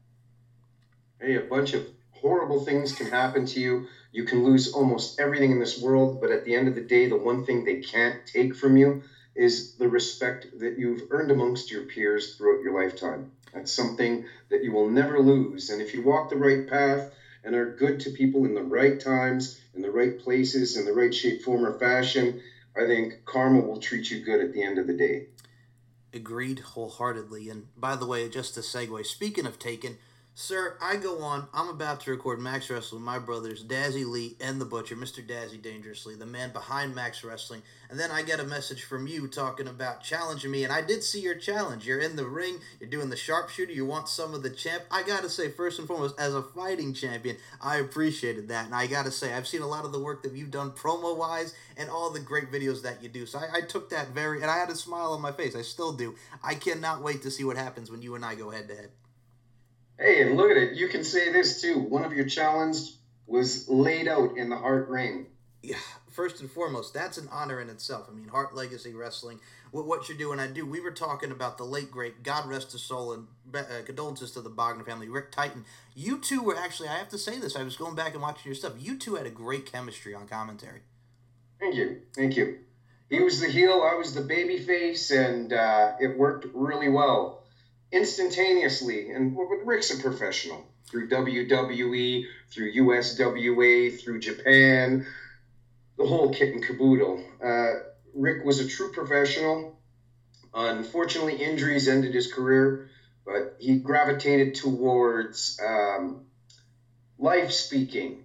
Hey, 1.21 1.37
a 1.37 1.41
bunch 1.41 1.75
of 1.75 1.87
horrible 2.13 2.65
things 2.65 2.93
can 2.93 3.09
happen 3.09 3.47
to 3.47 3.61
you. 3.61 3.87
You 4.13 4.25
can 4.25 4.45
lose 4.45 4.73
almost 4.73 5.21
everything 5.21 5.51
in 5.51 5.61
this 5.61 5.81
world, 5.81 6.21
but 6.21 6.31
at 6.31 6.45
the 6.45 6.55
end 6.55 6.69
of 6.69 6.75
the 6.75 6.81
day, 6.81 7.09
the 7.09 7.17
one 7.17 7.45
thing 7.45 7.65
they 7.65 7.81
can't 7.81 8.27
take 8.27 8.55
from 8.55 8.77
you 8.77 9.03
is 9.39 9.75
the 9.75 9.89
respect 9.89 10.59
that 10.59 10.79
you've 10.79 11.05
earned 11.11 11.31
amongst 11.31 11.71
your 11.71 11.85
peers 11.85 12.35
throughout 12.35 12.63
your 12.63 12.83
lifetime. 12.83 13.31
That's 13.55 13.73
something 13.73 14.27
that 14.51 14.65
you 14.65 14.73
will 14.73 14.91
never 14.91 15.21
lose. 15.21 15.71
And 15.71 15.81
if 15.81 15.95
you 15.95 16.03
walk 16.03 16.29
the 16.29 16.37
right 16.37 16.69
path 16.69 17.15
and 17.45 17.55
are 17.55 17.77
good 17.77 18.01
to 18.01 18.11
people 18.11 18.45
in 18.45 18.55
the 18.55 18.63
right 18.63 19.01
times, 19.01 19.61
in 19.75 19.81
the 19.81 19.93
right 19.93 20.19
places, 20.19 20.77
in 20.77 20.85
the 20.85 20.93
right 20.93 21.15
shape, 21.15 21.43
form, 21.43 21.65
or 21.65 21.79
fashion, 21.79 22.43
I 22.77 22.87
think 22.87 23.25
karma 23.25 23.61
will 23.61 23.79
treat 23.79 24.11
you 24.11 24.25
good 24.25 24.41
at 24.41 24.53
the 24.53 24.63
end 24.63 24.77
of 24.77 24.89
the 24.89 24.97
day. 24.97 25.29
Agreed 26.13 26.59
wholeheartedly. 26.59 27.49
And 27.49 27.69
by 27.77 27.95
the 27.95 28.07
way, 28.07 28.29
just 28.29 28.57
a 28.57 28.61
segue, 28.61 29.07
speaking 29.07 29.47
of 29.47 29.61
taken, 29.61 29.99
sir, 30.39 30.79
I 30.81 30.95
go 30.95 31.19
on. 31.19 31.49
I'm 31.53 31.69
about 31.69 32.01
to 32.03 32.13
record 32.13 32.39
Max 32.39 32.71
Wrestling 32.71 33.03
my 33.03 33.19
brothers, 33.19 33.65
Dazzy 33.65 34.07
Lee 34.07 34.37
and 34.41 34.61
the 34.61 34.65
Butcher, 34.65 34.95
Mr. 34.95 35.27
Dazzy 35.27 35.61
Dangerously, 35.61 36.15
the 36.15 36.27
man 36.27 36.53
behind 36.53 36.95
Max 36.95 37.25
Wrestling. 37.25 37.61
And 37.91 37.99
then 37.99 38.13
I 38.13 38.23
get 38.23 38.39
a 38.39 38.45
message 38.45 38.85
from 38.85 39.09
you 39.09 39.27
talking 39.27 39.67
about 39.67 40.05
challenging 40.05 40.53
me. 40.53 40.63
And 40.63 40.73
I 40.73 40.81
did 40.81 41.03
see 41.03 41.21
your 41.21 41.35
challenge. 41.35 41.89
You're 41.89 41.99
in 41.99 42.15
the 42.15 42.25
ring, 42.25 42.59
you're 42.79 42.89
doing 42.89 43.11
the 43.11 43.17
sharpshooter, 43.17 43.73
you 43.73 43.85
want 43.85 44.09
some 44.09 44.33
of 44.33 44.45
the 44.45 44.51
champ. 44.51 44.85
I 44.93 45.03
gotta 45.03 45.29
say, 45.29 45.51
first 45.51 45.81
and 45.81 45.89
foremost, 45.89 46.19
as 46.21 46.33
a 46.33 46.43
fighting 46.43 46.95
champion, 46.95 47.37
I 47.61 47.79
appreciated 47.79 48.47
that. 48.47 48.67
And 48.67 48.77
I 48.77 48.87
gotta 48.87 49.11
say, 49.11 49.35
I've 49.35 49.49
seen 49.49 49.63
a 49.63 49.69
lot 49.69 49.85
of 49.85 49.91
the 49.91 49.99
work 49.99 50.23
that 50.23 50.35
you've 50.35 50.53
done 50.53 50.71
promo 50.71 51.17
wise 51.17 51.53
and 51.77 51.91
all 51.91 52.11
the 52.11 52.21
great 52.21 52.53
videos 52.53 52.83
that 52.83 53.03
you 53.03 53.09
do. 53.09 53.27
So 53.27 53.41
I, 53.41 53.59
I 53.59 53.61
took 53.63 53.91
that 53.91 54.11
very, 54.11 54.41
and 54.41 54.51
I 54.53 54.59
had 54.59 54.71
a 54.71 54.77
smile 54.77 55.13
on 55.15 55.21
my 55.21 55.33
face. 55.33 55.57
I 55.57 55.63
still 55.63 55.93
do. 55.93 56.15
I 56.45 56.55
cannot 56.55 57.03
wait 57.03 57.23
to 57.23 57.31
see 57.33 57.43
what 57.43 57.57
happens 57.57 57.91
when 57.91 58.03
you 58.03 58.15
and 58.15 58.25
I 58.25 58.37
go 58.37 58.51
head 58.51 58.69
to 58.69 58.77
head. 58.77 58.91
Hey, 59.99 60.23
and 60.23 60.37
look 60.37 60.51
at 60.51 60.57
it. 60.57 60.75
You 60.75 60.89
can 60.89 61.03
say 61.03 61.33
this 61.33 61.61
too. 61.61 61.79
One 61.79 62.05
of 62.05 62.13
your 62.13 62.27
challenges 62.27 62.97
was 63.27 63.69
laid 63.69 64.07
out 64.07 64.37
in 64.37 64.49
the 64.49 64.57
Hart 64.57 64.89
Ring. 64.89 65.27
Yeah, 65.61 65.77
first 66.09 66.41
and 66.41 66.49
foremost, 66.49 66.95
that's 66.95 67.19
an 67.19 67.29
honor 67.33 67.61
in 67.61 67.69
itself. 67.69 68.07
I 68.09 68.15
mean, 68.15 68.29
Hart 68.29 68.55
Legacy 68.55 68.95
Wrestling, 68.95 69.41
what, 69.73 69.87
what 69.87 70.09
you're 70.09 70.17
doing, 70.17 70.39
I 70.39 70.47
do. 70.47 70.65
We 70.65 70.81
were 70.81 70.93
talking 70.93 71.33
about 71.33 71.59
the 71.59 71.65
late, 71.65 71.91
great, 71.91 72.23
God 72.23 72.49
rest 72.49 72.71
his 72.73 72.83
soul, 72.83 73.13
and 73.13 73.27
uh, 73.53 73.83
condolences 73.85 74.31
to 74.33 74.41
the 74.41 74.51
Bognar 74.51 74.87
family, 74.87 75.09
Rick 75.09 75.33
Titan. 75.33 75.65
You 75.97 76.19
two 76.19 76.43
were 76.43 76.57
actually, 76.57 76.91
I 76.91 76.97
have 76.97 77.09
to 77.09 77.19
say 77.19 77.41
this, 77.41 77.57
I 77.57 77.65
was 77.65 77.77
going 77.77 77.97
back 77.97 78.13
and 78.13 78.23
watching 78.23 78.45
your 78.45 78.55
stuff. 78.55 78.75
You 78.79 78.97
two 78.97 79.17
had 79.17 79.27
a 79.27 79.31
great 79.31 79.71
chemistry 79.71 80.15
on 80.15 80.29
commentary. 80.29 80.83
Thank 81.59 81.75
you. 81.75 82.03
Thank 82.15 82.37
you. 82.37 82.59
He 83.11 83.21
was 83.21 83.41
the 83.41 83.49
heel, 83.49 83.83
I 83.83 83.97
was 83.97 84.15
the 84.15 84.21
baby 84.21 84.59
face, 84.59 85.11
and 85.11 85.53
uh, 85.53 85.95
it 85.99 86.17
worked 86.17 86.47
really 86.55 86.89
well 86.89 87.43
instantaneously. 87.93 89.11
And 89.13 89.37
Rick's 89.65 89.91
a 89.91 90.01
professional 90.01 90.65
through 90.87 91.09
WWE, 91.09 92.25
through 92.51 92.73
USWA, 92.73 94.01
through 94.01 94.21
Japan, 94.21 95.07
the 95.97 96.07
whole 96.07 96.33
kit 96.33 96.55
and 96.55 96.65
caboodle. 96.65 97.23
Uh, 97.45 97.73
Rick 98.15 98.45
was 98.45 98.61
a 98.61 98.69
true 98.69 98.93
professional. 98.93 99.79
Unfortunately, 100.55 101.37
injuries 101.37 101.89
ended 101.89 102.15
his 102.15 102.33
career, 102.33 102.89
but 103.27 103.57
he 103.59 103.77
gravitated 103.79 104.55
towards 104.55 105.61
um, 105.65 106.25
life 107.19 107.53
speaking, 107.53 108.25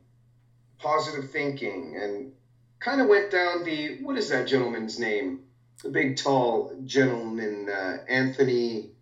positive 0.80 1.32
thinking, 1.32 1.98
and 2.02 2.32
kind 2.80 3.02
of 3.02 3.08
went 3.08 3.30
down 3.30 3.64
the 3.64 4.02
what 4.02 4.18
is 4.18 4.30
that 4.30 4.48
gentleman's 4.48 5.00
name? 5.00 5.42
The 5.84 5.90
big, 5.90 6.16
tall 6.16 6.74
gentleman, 6.86 7.70
uh, 7.70 7.98
Anthony 8.08 8.93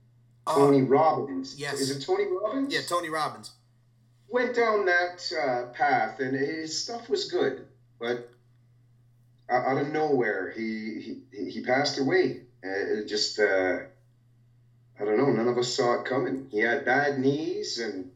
Tony 0.48 0.82
Robbins. 0.82 1.56
yes. 1.58 1.80
Is 1.80 1.92
it 1.92 2.02
Tony 2.06 2.26
Robbins? 2.26 2.74
Yeah, 2.74 2.82
Tony 2.88 3.10
Robbins. 3.10 3.52
Went 4.28 4.56
down 4.56 4.86
that 4.86 5.32
uh, 5.32 5.66
path, 5.74 6.20
and 6.20 6.36
his 6.36 6.82
stuff 6.82 7.10
was 7.10 7.30
good, 7.30 7.66
but 8.00 8.30
out 9.50 9.78
of 9.78 9.90
nowhere, 9.90 10.52
he 10.56 11.22
he, 11.32 11.50
he 11.52 11.62
passed 11.62 12.00
away. 12.00 12.42
Uh, 12.64 13.02
it 13.02 13.08
just 13.08 13.40
uh, 13.40 13.80
I 15.00 15.06
don't 15.06 15.18
know. 15.18 15.32
None 15.32 15.48
of 15.48 15.58
us 15.58 15.74
saw 15.74 16.00
it 16.00 16.06
coming. 16.06 16.48
He 16.50 16.60
had 16.60 16.86
bad 16.86 17.20
knees, 17.20 17.80
and 17.80 18.12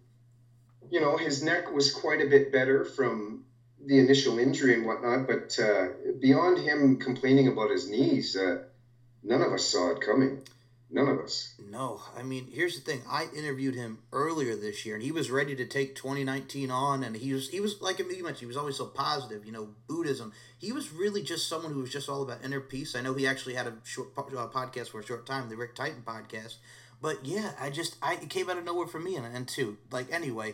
you 0.90 1.02
know 1.02 1.18
his 1.18 1.44
neck 1.44 1.72
was 1.74 1.92
quite 1.92 2.22
a 2.22 2.30
bit 2.30 2.52
better 2.52 2.86
from 2.86 3.44
the 3.86 4.00
initial 4.00 4.40
injury 4.40 4.74
and 4.74 4.86
whatnot. 4.86 5.28
But 5.28 5.60
uh, 5.60 5.88
beyond 6.20 6.60
him 6.60 6.98
complaining 6.98 7.48
about 7.50 7.72
his 7.72 7.90
knees, 7.90 8.36
uh, 8.38 8.64
none 9.22 9.42
of 9.42 9.52
us 9.52 9.66
saw 9.66 9.92
it 9.92 10.02
coming. 10.02 10.42
None 10.90 11.08
of 11.08 11.20
us. 11.20 11.56
No, 11.70 12.00
I 12.16 12.22
mean, 12.22 12.48
here's 12.52 12.76
the 12.76 12.82
thing. 12.82 13.02
I 13.10 13.28
interviewed 13.36 13.76
him 13.76 14.00
earlier 14.14 14.56
this 14.56 14.86
year, 14.86 14.96
and 14.96 15.04
he 15.04 15.12
was 15.12 15.32
ready 15.32 15.56
to 15.56 15.66
take 15.66 15.96
2019 15.96 16.70
on, 16.70 17.04
and 17.04 17.16
he 17.18 17.34
was 17.34 17.50
he 17.50 17.60
was 17.60 17.82
like 17.82 17.98
you 18.00 18.06
mentioned, 18.08 18.38
he 18.38 18.46
was 18.46 18.56
always 18.56 18.78
so 18.78 18.86
positive. 18.86 19.46
You 19.46 19.52
know, 19.52 19.70
Buddhism. 19.88 20.32
He 20.60 20.72
was 20.72 20.94
really 20.94 21.24
just 21.24 21.50
someone 21.50 21.74
who 21.74 21.82
was 21.82 21.92
just 21.92 22.08
all 22.08 22.22
about 22.22 22.44
inner 22.46 22.62
peace. 22.62 22.96
I 22.96 23.02
know 23.02 23.14
he 23.16 23.26
actually 23.28 23.56
had 23.56 23.68
a 23.68 23.74
short 23.84 24.16
po- 24.16 24.30
uh, 24.38 24.48
podcast 24.48 24.90
for 24.90 25.00
a 25.00 25.06
short 25.06 25.26
time, 25.26 25.50
the 25.50 25.58
Rick 25.58 25.76
Titan 25.76 26.04
podcast. 26.06 26.56
But 27.02 27.26
yeah, 27.26 27.52
I 27.60 27.72
just 27.72 27.98
I 28.02 28.14
it 28.14 28.30
came 28.30 28.50
out 28.50 28.58
of 28.58 28.64
nowhere 28.64 28.88
for 28.88 29.00
me, 29.00 29.16
and 29.16 29.26
and 29.26 29.48
too 29.48 29.78
like 29.92 30.12
anyway. 30.14 30.54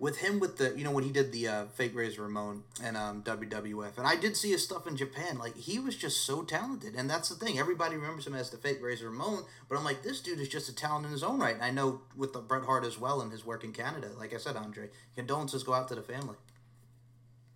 With 0.00 0.18
him, 0.18 0.38
with 0.38 0.58
the 0.58 0.78
you 0.78 0.84
know 0.84 0.92
when 0.92 1.02
he 1.02 1.10
did 1.10 1.32
the 1.32 1.48
uh, 1.48 1.64
fake 1.74 1.92
Razor 1.94 2.22
Ramon 2.22 2.62
and 2.82 2.96
um, 2.96 3.22
WWF, 3.24 3.98
and 3.98 4.06
I 4.06 4.14
did 4.14 4.36
see 4.36 4.52
his 4.52 4.62
stuff 4.62 4.86
in 4.86 4.96
Japan. 4.96 5.38
Like 5.38 5.56
he 5.56 5.80
was 5.80 5.96
just 5.96 6.24
so 6.24 6.42
talented, 6.42 6.94
and 6.94 7.10
that's 7.10 7.28
the 7.28 7.34
thing. 7.34 7.58
Everybody 7.58 7.96
remembers 7.96 8.26
him 8.26 8.34
as 8.34 8.50
the 8.50 8.58
fake 8.58 8.78
Razor 8.80 9.10
Ramon, 9.10 9.44
but 9.68 9.76
I'm 9.76 9.82
like, 9.82 10.04
this 10.04 10.20
dude 10.20 10.38
is 10.38 10.48
just 10.48 10.68
a 10.68 10.74
talent 10.74 11.06
in 11.06 11.12
his 11.12 11.24
own 11.24 11.40
right. 11.40 11.54
And 11.54 11.64
I 11.64 11.70
know 11.72 12.02
with 12.16 12.32
the 12.32 12.40
Bret 12.40 12.64
Hart 12.64 12.84
as 12.84 12.98
well 12.98 13.20
and 13.20 13.32
his 13.32 13.44
work 13.44 13.64
in 13.64 13.72
Canada. 13.72 14.10
Like 14.16 14.32
I 14.32 14.38
said, 14.38 14.54
Andre, 14.54 14.90
condolences 15.16 15.64
go 15.64 15.74
out 15.74 15.88
to 15.88 15.96
the 15.96 16.02
family. 16.02 16.36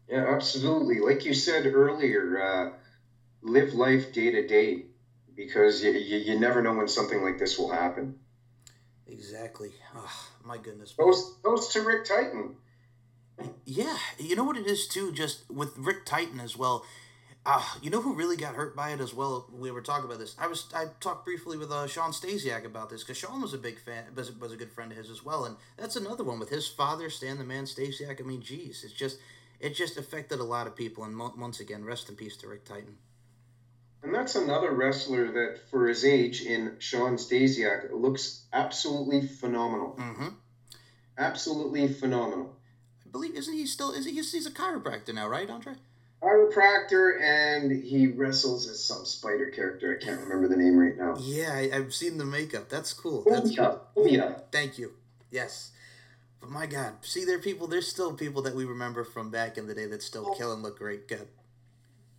Yeah, 0.08 0.34
absolutely. 0.34 0.98
Like 0.98 1.24
you 1.24 1.34
said 1.34 1.64
earlier, 1.66 2.42
uh, 2.42 2.70
live 3.42 3.74
life 3.74 4.12
day 4.12 4.30
to 4.32 4.46
day 4.46 4.86
because 5.34 5.82
you, 5.82 5.92
you, 5.92 6.18
you 6.18 6.40
never 6.40 6.62
know 6.62 6.74
when 6.74 6.88
something 6.88 7.22
like 7.22 7.38
this 7.38 7.58
will 7.58 7.70
happen. 7.70 8.18
Exactly. 9.06 9.72
Oh, 9.94 10.28
my 10.44 10.58
goodness. 10.58 10.92
Goes, 10.92 11.34
goes 11.42 11.68
to 11.68 11.82
Rick 11.82 12.04
Titan. 12.04 12.56
Yeah, 13.64 13.96
you 14.18 14.36
know 14.36 14.44
what 14.44 14.56
it 14.56 14.66
is 14.66 14.86
too. 14.86 15.12
Just 15.12 15.50
with 15.50 15.76
Rick 15.78 16.04
Titan 16.04 16.40
as 16.40 16.56
well. 16.56 16.84
Uh, 17.44 17.64
you 17.80 17.90
know 17.90 18.00
who 18.00 18.14
really 18.14 18.36
got 18.36 18.54
hurt 18.54 18.76
by 18.76 18.90
it 18.90 19.00
as 19.00 19.12
well? 19.12 19.48
We 19.52 19.72
were 19.72 19.80
talking 19.80 20.04
about 20.04 20.20
this. 20.20 20.36
I 20.38 20.46
was 20.46 20.68
I 20.74 20.86
talked 21.00 21.24
briefly 21.24 21.58
with 21.58 21.72
uh, 21.72 21.88
Shawn 21.88 22.12
Stasiak 22.12 22.64
about 22.64 22.88
this 22.88 23.02
because 23.02 23.16
Shawn 23.16 23.42
was 23.42 23.52
a 23.52 23.58
big 23.58 23.80
fan, 23.80 24.04
was, 24.14 24.30
was 24.38 24.52
a 24.52 24.56
good 24.56 24.70
friend 24.70 24.92
of 24.92 24.98
his 24.98 25.10
as 25.10 25.24
well, 25.24 25.44
and 25.44 25.56
that's 25.76 25.96
another 25.96 26.22
one 26.22 26.38
with 26.38 26.50
his 26.50 26.68
father, 26.68 27.10
Stan 27.10 27.38
the 27.38 27.44
Man 27.44 27.64
Stasiak. 27.64 28.20
I 28.20 28.24
mean, 28.24 28.42
geez, 28.42 28.84
it's 28.84 28.92
just 28.92 29.18
it 29.58 29.74
just 29.74 29.96
affected 29.96 30.38
a 30.38 30.44
lot 30.44 30.68
of 30.68 30.76
people. 30.76 31.02
And 31.02 31.16
mo- 31.16 31.34
once 31.36 31.58
again, 31.58 31.84
rest 31.84 32.08
in 32.08 32.14
peace 32.14 32.36
to 32.38 32.48
Rick 32.48 32.64
Titan. 32.64 32.96
And 34.02 34.12
that's 34.12 34.34
another 34.34 34.72
wrestler 34.72 35.30
that, 35.30 35.60
for 35.70 35.86
his 35.86 36.04
age, 36.04 36.42
in 36.42 36.76
Shawn 36.80 37.16
Stasiak, 37.16 37.92
looks 37.92 38.42
absolutely 38.52 39.26
phenomenal. 39.26 39.96
Mm-hmm. 39.98 40.28
Absolutely 41.16 41.86
phenomenal. 41.88 42.56
I 43.06 43.08
believe 43.10 43.36
isn't 43.36 43.54
he 43.54 43.66
still? 43.66 43.92
Is 43.92 44.06
he? 44.06 44.12
He's, 44.12 44.32
he's 44.32 44.46
a 44.46 44.50
chiropractor 44.50 45.14
now, 45.14 45.28
right, 45.28 45.48
Andre? 45.48 45.74
Chiropractor, 46.20 47.20
and 47.20 47.84
he 47.84 48.06
wrestles 48.08 48.68
as 48.68 48.82
some 48.82 49.04
spider 49.04 49.46
character. 49.46 49.98
I 50.00 50.04
can't 50.04 50.20
remember 50.20 50.48
the 50.48 50.56
name 50.56 50.78
right 50.78 50.96
now. 50.96 51.16
Yeah, 51.20 51.52
I, 51.52 51.70
I've 51.72 51.94
seen 51.94 52.18
the 52.18 52.24
makeup. 52.24 52.68
That's 52.68 52.92
cool. 52.92 53.24
That's 53.28 53.50
Omia. 53.52 53.80
Omia. 53.96 54.42
Thank 54.50 54.78
you. 54.78 54.92
Yes. 55.30 55.70
But 56.40 56.50
my 56.50 56.66
God, 56.66 56.94
see, 57.02 57.24
there 57.24 57.36
are 57.36 57.40
people. 57.40 57.68
There's 57.68 57.86
still 57.86 58.14
people 58.14 58.42
that 58.42 58.54
we 58.54 58.64
remember 58.64 59.04
from 59.04 59.30
back 59.30 59.56
in 59.56 59.68
the 59.68 59.74
day 59.74 59.86
that 59.86 60.02
still 60.02 60.34
kill 60.34 60.52
and 60.52 60.62
look 60.62 60.78
great. 60.78 61.06
Good. 61.06 61.28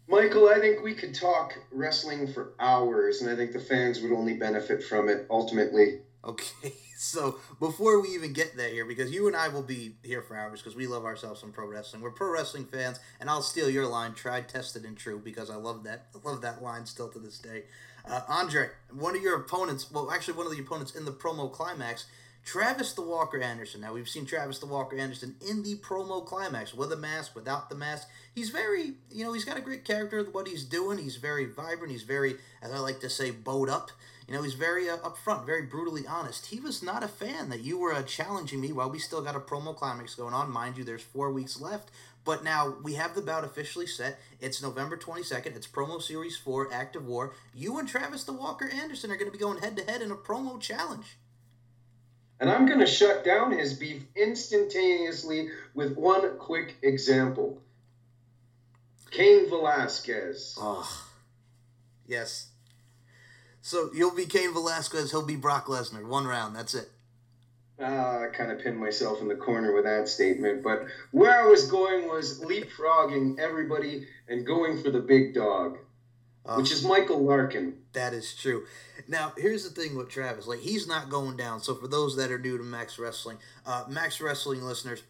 Michael, 0.07 0.49
I 0.49 0.59
think 0.59 0.83
we 0.83 0.93
could 0.93 1.15
talk 1.15 1.57
wrestling 1.71 2.27
for 2.27 2.53
hours, 2.59 3.21
and 3.21 3.31
I 3.31 3.35
think 3.35 3.53
the 3.53 3.59
fans 3.59 4.01
would 4.01 4.11
only 4.11 4.33
benefit 4.33 4.83
from 4.83 5.07
it 5.07 5.25
ultimately. 5.29 6.01
Okay, 6.25 6.73
so 6.97 7.39
before 7.59 8.01
we 8.01 8.09
even 8.09 8.33
get 8.33 8.55
there 8.57 8.69
here, 8.69 8.85
because 8.85 9.11
you 9.11 9.27
and 9.27 9.35
I 9.35 9.47
will 9.47 9.63
be 9.63 9.95
here 10.03 10.21
for 10.21 10.37
hours 10.37 10.61
because 10.61 10.75
we 10.75 10.87
love 10.87 11.05
ourselves 11.05 11.39
some 11.39 11.51
pro 11.51 11.67
wrestling. 11.67 12.01
We're 12.01 12.11
pro 12.11 12.31
wrestling 12.31 12.65
fans, 12.65 12.99
and 13.19 13.29
I'll 13.29 13.41
steal 13.41 13.69
your 13.69 13.87
line, 13.87 14.13
tried, 14.13 14.49
tested, 14.49 14.83
and 14.83 14.97
true, 14.97 15.21
because 15.23 15.49
I 15.49 15.55
love 15.55 15.83
that. 15.83 16.07
I 16.13 16.29
love 16.29 16.41
that 16.41 16.61
line 16.61 16.85
still 16.85 17.09
to 17.09 17.19
this 17.19 17.39
day. 17.39 17.63
Uh, 18.05 18.21
Andre, 18.27 18.67
one 18.91 19.15
of 19.15 19.21
your 19.21 19.37
opponents, 19.37 19.89
well, 19.89 20.11
actually 20.11 20.33
one 20.33 20.45
of 20.45 20.51
the 20.51 20.59
opponents 20.59 20.95
in 20.95 21.05
the 21.05 21.11
promo 21.11 21.49
climax, 21.49 22.07
Travis 22.45 22.93
the 22.93 23.01
Walker 23.01 23.39
Anderson. 23.39 23.81
Now 23.81 23.93
we've 23.93 24.09
seen 24.09 24.25
Travis 24.25 24.59
the 24.59 24.65
Walker 24.65 24.97
Anderson 24.97 25.35
in 25.47 25.63
the 25.63 25.75
promo 25.75 26.25
climax 26.25 26.73
with 26.73 26.91
a 26.91 26.97
mask, 26.97 27.35
without 27.35 27.69
the 27.69 27.75
mask. 27.75 28.09
He's 28.35 28.49
very, 28.49 28.95
you 29.09 29.23
know, 29.23 29.33
he's 29.33 29.45
got 29.45 29.57
a 29.57 29.61
great 29.61 29.85
character. 29.85 30.23
What 30.23 30.47
he's 30.47 30.65
doing, 30.65 30.97
he's 30.97 31.15
very 31.15 31.45
vibrant. 31.45 31.91
He's 31.91 32.03
very, 32.03 32.35
as 32.61 32.71
I 32.71 32.79
like 32.79 32.99
to 32.99 33.09
say, 33.09 33.31
bowed 33.31 33.69
up. 33.69 33.91
You 34.27 34.33
know, 34.33 34.43
he's 34.43 34.53
very 34.53 34.89
uh, 34.89 34.97
upfront, 34.97 35.45
very 35.45 35.63
brutally 35.63 36.05
honest. 36.07 36.47
He 36.47 36.59
was 36.59 36.83
not 36.83 37.03
a 37.03 37.07
fan 37.07 37.49
that 37.49 37.61
you 37.61 37.77
were 37.77 37.93
uh, 37.93 38.03
challenging 38.03 38.61
me 38.61 38.71
while 38.71 38.89
we 38.89 38.99
still 38.99 39.21
got 39.21 39.35
a 39.35 39.39
promo 39.39 39.75
climax 39.75 40.15
going 40.15 40.33
on. 40.33 40.51
Mind 40.51 40.77
you, 40.77 40.83
there's 40.83 41.01
four 41.01 41.31
weeks 41.31 41.59
left. 41.59 41.91
But 42.25 42.43
now 42.43 42.75
we 42.81 42.93
have 42.93 43.15
the 43.15 43.21
bout 43.21 43.43
officially 43.43 43.87
set. 43.87 44.19
It's 44.39 44.61
November 44.61 44.95
22nd. 44.95 45.55
It's 45.57 45.67
promo 45.67 46.01
series 46.01 46.37
4, 46.37 46.73
Act 46.73 46.95
of 46.95 47.05
War. 47.05 47.33
You 47.53 47.77
and 47.79 47.87
Travis 47.87 48.23
the 48.23 48.31
Walker 48.31 48.69
Anderson 48.69 49.11
are 49.11 49.17
going 49.17 49.29
to 49.29 49.37
be 49.37 49.43
going 49.43 49.59
head 49.59 49.75
to 49.75 49.83
head 49.83 50.01
in 50.01 50.11
a 50.11 50.15
promo 50.15 50.59
challenge. 50.59 51.17
And 52.43 52.51
I'm 52.51 52.65
going 52.65 52.81
to 52.81 52.85
shut 52.85 53.23
down 53.23 53.57
his 53.57 53.73
beef 53.73 54.03
instantaneously 54.17 55.47
with 55.73 55.95
one 55.95 56.37
quick 56.39 56.75
example. 56.81 57.61
Cain 59.11 59.47
Velasquez. 59.47 60.57
Oh, 60.59 61.07
yes. 62.05 62.49
So 63.61 63.91
you'll 63.93 64.13
be 64.13 64.25
Cain 64.25 64.51
Velasquez. 64.51 65.11
He'll 65.11 65.25
be 65.25 65.37
Brock 65.37 65.67
Lesnar. 65.67 66.05
One 66.05 66.27
round. 66.27 66.53
That's 66.53 66.75
it. 66.75 66.89
Ah, 67.79 68.23
I 68.23 68.27
kind 68.27 68.51
of 68.51 68.59
pinned 68.59 68.77
myself 68.77 69.21
in 69.21 69.29
the 69.29 69.37
corner 69.37 69.73
with 69.73 69.85
that 69.85 70.09
statement. 70.09 70.63
But 70.63 70.87
where 71.11 71.41
I 71.41 71.45
was 71.45 71.71
going 71.71 72.09
was 72.09 72.41
leapfrogging 72.41 73.39
everybody 73.39 74.05
and 74.27 74.45
going 74.45 74.83
for 74.83 74.91
the 74.91 74.99
big 74.99 75.33
dog, 75.33 75.77
Uh, 76.45 76.55
which 76.55 76.71
is 76.71 76.83
Michael 76.83 77.23
Larkin. 77.23 77.75
That 77.93 78.13
is 78.13 78.35
true. 78.35 78.65
Now, 79.07 79.31
here's 79.37 79.63
the 79.63 79.69
thing 79.69 79.95
with 79.95 80.09
Travis. 80.09 80.45
Like, 80.45 80.59
he's 80.59 80.87
not 80.87 81.09
going 81.09 81.37
down. 81.37 81.61
So, 81.61 81.73
for 81.73 81.87
those 81.87 82.17
that 82.17 82.31
are 82.31 82.39
new 82.39 82.57
to 82.57 82.63
Max 82.63 82.99
Wrestling, 82.99 83.37
uh, 83.65 83.85
Max 83.87 84.19
Wrestling 84.19 84.61
listeners, 84.61 85.03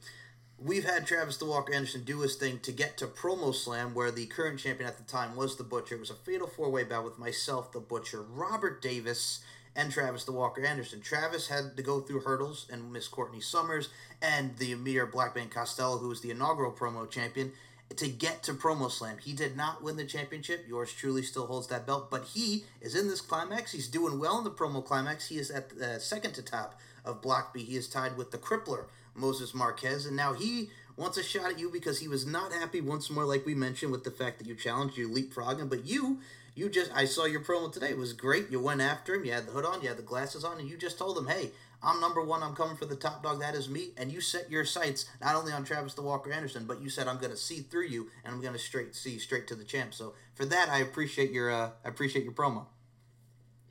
we've 0.59 0.85
had 0.85 1.07
Travis 1.07 1.37
the 1.37 1.45
Walker 1.45 1.73
Anderson 1.73 2.03
do 2.03 2.19
his 2.21 2.35
thing 2.35 2.59
to 2.59 2.71
get 2.71 2.97
to 2.97 3.07
Promo 3.07 3.53
Slam, 3.53 3.93
where 3.93 4.11
the 4.11 4.27
current 4.27 4.59
champion 4.59 4.87
at 4.87 4.97
the 4.97 5.03
time 5.03 5.35
was 5.35 5.57
the 5.57 5.63
Butcher. 5.63 5.95
It 5.95 6.01
was 6.01 6.09
a 6.11 6.15
fatal 6.15 6.47
four 6.47 6.69
way 6.69 6.83
bout 6.83 7.03
with 7.03 7.17
myself, 7.17 7.71
the 7.71 7.79
Butcher, 7.79 8.21
Robert 8.21 8.81
Davis, 8.81 9.39
and 9.75 9.91
Travis 9.91 10.23
the 10.23 10.31
Walker 10.31 10.63
Anderson. 10.63 11.01
Travis 11.01 11.47
had 11.47 11.75
to 11.75 11.83
go 11.83 11.99
through 11.99 12.21
hurdles 12.21 12.67
and 12.71 12.93
Miss 12.93 13.07
Courtney 13.07 13.41
Summers 13.41 13.89
and 14.21 14.57
the 14.57 14.71
Amir 14.71 15.05
Blackman 15.05 15.49
Costello, 15.49 15.97
who 15.97 16.09
was 16.09 16.21
the 16.21 16.31
inaugural 16.31 16.71
promo 16.71 17.09
champion, 17.09 17.51
to 17.97 18.07
get 18.07 18.43
to 18.43 18.53
Promo 18.53 18.89
Slam. 18.89 19.17
He 19.17 19.33
did 19.33 19.55
not 19.55 19.83
win 19.83 19.97
the 19.97 20.05
championship. 20.05 20.65
Yours 20.67 20.91
truly 20.91 21.23
still 21.23 21.47
holds 21.47 21.67
that 21.67 21.85
belt, 21.85 22.09
but 22.09 22.25
he 22.33 22.65
is 22.81 22.95
in 22.95 23.07
this 23.07 23.21
climax. 23.21 23.71
He's 23.71 23.87
doing 23.87 24.19
well 24.19 24.37
in 24.37 24.43
the 24.43 24.51
Promo 24.51 24.83
Climax. 24.83 25.27
He 25.27 25.37
is 25.37 25.51
at 25.51 25.77
the 25.77 25.99
second 25.99 26.33
to 26.33 26.41
top 26.41 26.79
of 27.05 27.21
Block 27.21 27.53
B. 27.53 27.63
He 27.63 27.75
is 27.75 27.87
tied 27.87 28.17
with 28.17 28.31
the 28.31 28.37
Crippler, 28.37 28.85
Moses 29.15 29.53
Marquez, 29.53 30.05
and 30.05 30.15
now 30.15 30.33
he 30.33 30.69
wants 30.95 31.17
a 31.17 31.23
shot 31.23 31.51
at 31.51 31.59
you 31.59 31.69
because 31.69 31.99
he 31.99 32.07
was 32.07 32.25
not 32.25 32.51
happy 32.53 32.81
once 32.81 33.09
more, 33.09 33.25
like 33.25 33.45
we 33.45 33.55
mentioned, 33.55 33.91
with 33.91 34.03
the 34.03 34.11
fact 34.11 34.39
that 34.39 34.47
you 34.47 34.55
challenged, 34.55 34.97
you 34.97 35.09
leapfrogging, 35.09 35.69
but 35.69 35.85
you. 35.85 36.19
You 36.55 36.69
just, 36.69 36.91
I 36.93 37.05
saw 37.05 37.25
your 37.25 37.41
promo 37.41 37.71
today. 37.71 37.89
It 37.89 37.97
was 37.97 38.13
great. 38.13 38.51
You 38.51 38.59
went 38.59 38.79
after 38.79 39.15
him. 39.15 39.25
You 39.25 39.31
had 39.31 39.47
the 39.47 39.51
hood 39.51 39.65
on. 39.65 39.81
You 39.81 39.87
had 39.87 39.97
the 39.97 40.03
glasses 40.03 40.43
on, 40.43 40.59
and 40.59 40.69
you 40.69 40.77
just 40.77 40.99
told 40.99 41.17
him, 41.17 41.25
"Hey, 41.25 41.49
I'm 41.83 41.99
number 41.99 42.23
one. 42.23 42.41
I'm 42.41 42.55
coming 42.55 42.75
for 42.75 42.85
the 42.85 42.95
top 42.95 43.23
dog. 43.23 43.39
That 43.39 43.55
is 43.55 43.69
me." 43.69 43.91
And 43.97 44.11
you 44.11 44.21
set 44.21 44.49
your 44.49 44.65
sights 44.65 45.05
not 45.21 45.35
only 45.35 45.51
on 45.51 45.63
Travis 45.63 45.93
the 45.93 46.01
Walker 46.01 46.31
Anderson, 46.31 46.65
but 46.65 46.81
you 46.81 46.89
said, 46.89 47.07
"I'm 47.07 47.17
going 47.17 47.31
to 47.31 47.37
see 47.37 47.59
through 47.59 47.87
you, 47.87 48.09
and 48.23 48.33
I'm 48.33 48.41
going 48.41 48.53
to 48.53 48.59
straight 48.59 48.95
see 48.95 49.19
straight 49.19 49.47
to 49.47 49.55
the 49.55 49.63
champ." 49.63 49.93
So 49.93 50.13
for 50.33 50.45
that, 50.45 50.69
I 50.69 50.79
appreciate 50.79 51.31
your, 51.31 51.51
uh, 51.51 51.71
I 51.83 51.89
appreciate 51.89 52.23
your 52.23 52.33
promo. 52.33 52.67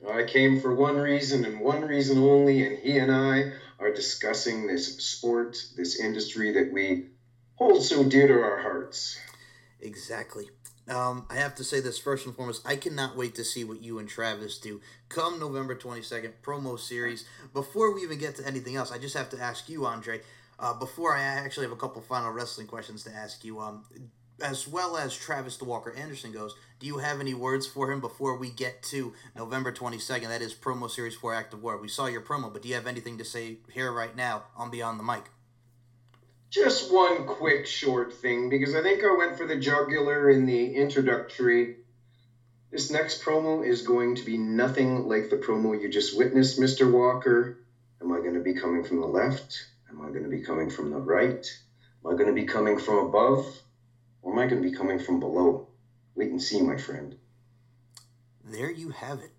I 0.09 0.23
came 0.25 0.59
for 0.59 0.75
one 0.75 0.97
reason 0.97 1.45
and 1.45 1.61
one 1.61 1.81
reason 1.81 2.17
only, 2.17 2.65
and 2.65 2.77
he 2.77 2.97
and 2.97 3.11
I 3.11 3.53
are 3.79 3.93
discussing 3.93 4.67
this 4.67 4.97
sport, 4.97 5.57
this 5.77 5.99
industry 5.99 6.53
that 6.53 6.71
we 6.73 7.09
hold 7.55 7.83
so 7.83 8.03
dear 8.03 8.27
to 8.27 8.33
our 8.33 8.61
hearts. 8.61 9.17
Exactly. 9.79 10.49
Um, 10.89 11.25
I 11.29 11.35
have 11.35 11.55
to 11.55 11.63
say 11.63 11.79
this 11.79 11.97
first 11.97 12.25
and 12.25 12.35
foremost. 12.35 12.67
I 12.67 12.75
cannot 12.75 13.15
wait 13.15 13.35
to 13.35 13.45
see 13.45 13.63
what 13.63 13.81
you 13.81 13.99
and 13.99 14.09
Travis 14.09 14.57
do 14.57 14.81
come 15.07 15.39
November 15.39 15.75
22nd, 15.75 16.33
promo 16.43 16.77
series. 16.77 17.25
Before 17.53 17.93
we 17.93 18.01
even 18.01 18.17
get 18.17 18.35
to 18.37 18.47
anything 18.47 18.75
else, 18.75 18.91
I 18.91 18.97
just 18.97 19.15
have 19.15 19.29
to 19.29 19.39
ask 19.39 19.69
you, 19.69 19.85
Andre. 19.85 20.21
Uh, 20.59 20.73
before 20.73 21.15
I 21.15 21.21
actually 21.21 21.65
have 21.65 21.73
a 21.73 21.77
couple 21.77 22.01
final 22.01 22.31
wrestling 22.31 22.67
questions 22.67 23.03
to 23.03 23.11
ask 23.11 23.43
you, 23.43 23.59
um, 23.59 23.85
as 24.41 24.67
well 24.67 24.97
as 24.97 25.15
Travis 25.15 25.57
the 25.57 25.65
Walker 25.65 25.93
Anderson 25.95 26.31
goes, 26.31 26.55
do 26.79 26.87
you 26.87 26.97
have 26.97 27.19
any 27.19 27.33
words 27.33 27.65
for 27.65 27.91
him 27.91 28.01
before 28.01 28.37
we 28.37 28.49
get 28.49 28.83
to 28.83 29.13
November 29.35 29.71
22nd? 29.71 30.27
That 30.27 30.41
is 30.41 30.53
promo 30.53 30.89
series 30.89 31.15
for 31.15 31.33
Act 31.33 31.53
of 31.53 31.63
War. 31.63 31.77
We 31.77 31.87
saw 31.87 32.07
your 32.07 32.21
promo, 32.21 32.51
but 32.51 32.61
do 32.61 32.67
you 32.67 32.75
have 32.75 32.87
anything 32.87 33.17
to 33.19 33.25
say 33.25 33.57
here 33.71 33.91
right 33.91 34.15
now 34.15 34.43
on 34.57 34.69
Beyond 34.69 34.99
the 34.99 35.03
Mic? 35.03 35.23
Just 36.53 36.93
one 36.93 37.25
quick 37.25 37.65
short 37.65 38.13
thing, 38.13 38.47
because 38.47 38.75
I 38.75 38.83
think 38.83 39.03
I 39.03 39.15
went 39.17 39.39
for 39.39 39.47
the 39.47 39.55
jugular 39.55 40.29
in 40.29 40.45
the 40.45 40.75
introductory. 40.75 41.77
This 42.69 42.91
next 42.91 43.23
promo 43.23 43.65
is 43.65 43.81
going 43.81 44.17
to 44.17 44.23
be 44.23 44.37
nothing 44.37 45.07
like 45.07 45.31
the 45.31 45.37
promo 45.37 45.81
you 45.81 45.89
just 45.89 46.15
witnessed, 46.15 46.59
Mr. 46.59 46.91
Walker. 46.91 47.57
Am 47.99 48.11
I 48.11 48.17
going 48.17 48.35
to 48.35 48.39
be 48.39 48.53
coming 48.53 48.83
from 48.83 49.01
the 49.01 49.07
left? 49.07 49.65
Am 49.89 49.99
I 49.99 50.09
going 50.09 50.25
to 50.25 50.29
be 50.29 50.43
coming 50.43 50.69
from 50.69 50.91
the 50.91 50.99
right? 50.99 51.43
Am 52.05 52.13
I 52.13 52.15
going 52.15 52.27
to 52.27 52.39
be 52.39 52.45
coming 52.45 52.77
from 52.77 53.07
above? 53.07 53.47
Or 54.21 54.33
am 54.33 54.37
I 54.37 54.45
going 54.45 54.61
to 54.61 54.69
be 54.69 54.75
coming 54.75 54.99
from 54.99 55.19
below? 55.19 55.69
Wait 56.13 56.29
and 56.29 56.39
see, 56.39 56.61
my 56.61 56.77
friend. 56.77 57.17
There 58.43 58.69
you 58.69 58.89
have 58.89 59.21
it. 59.21 59.31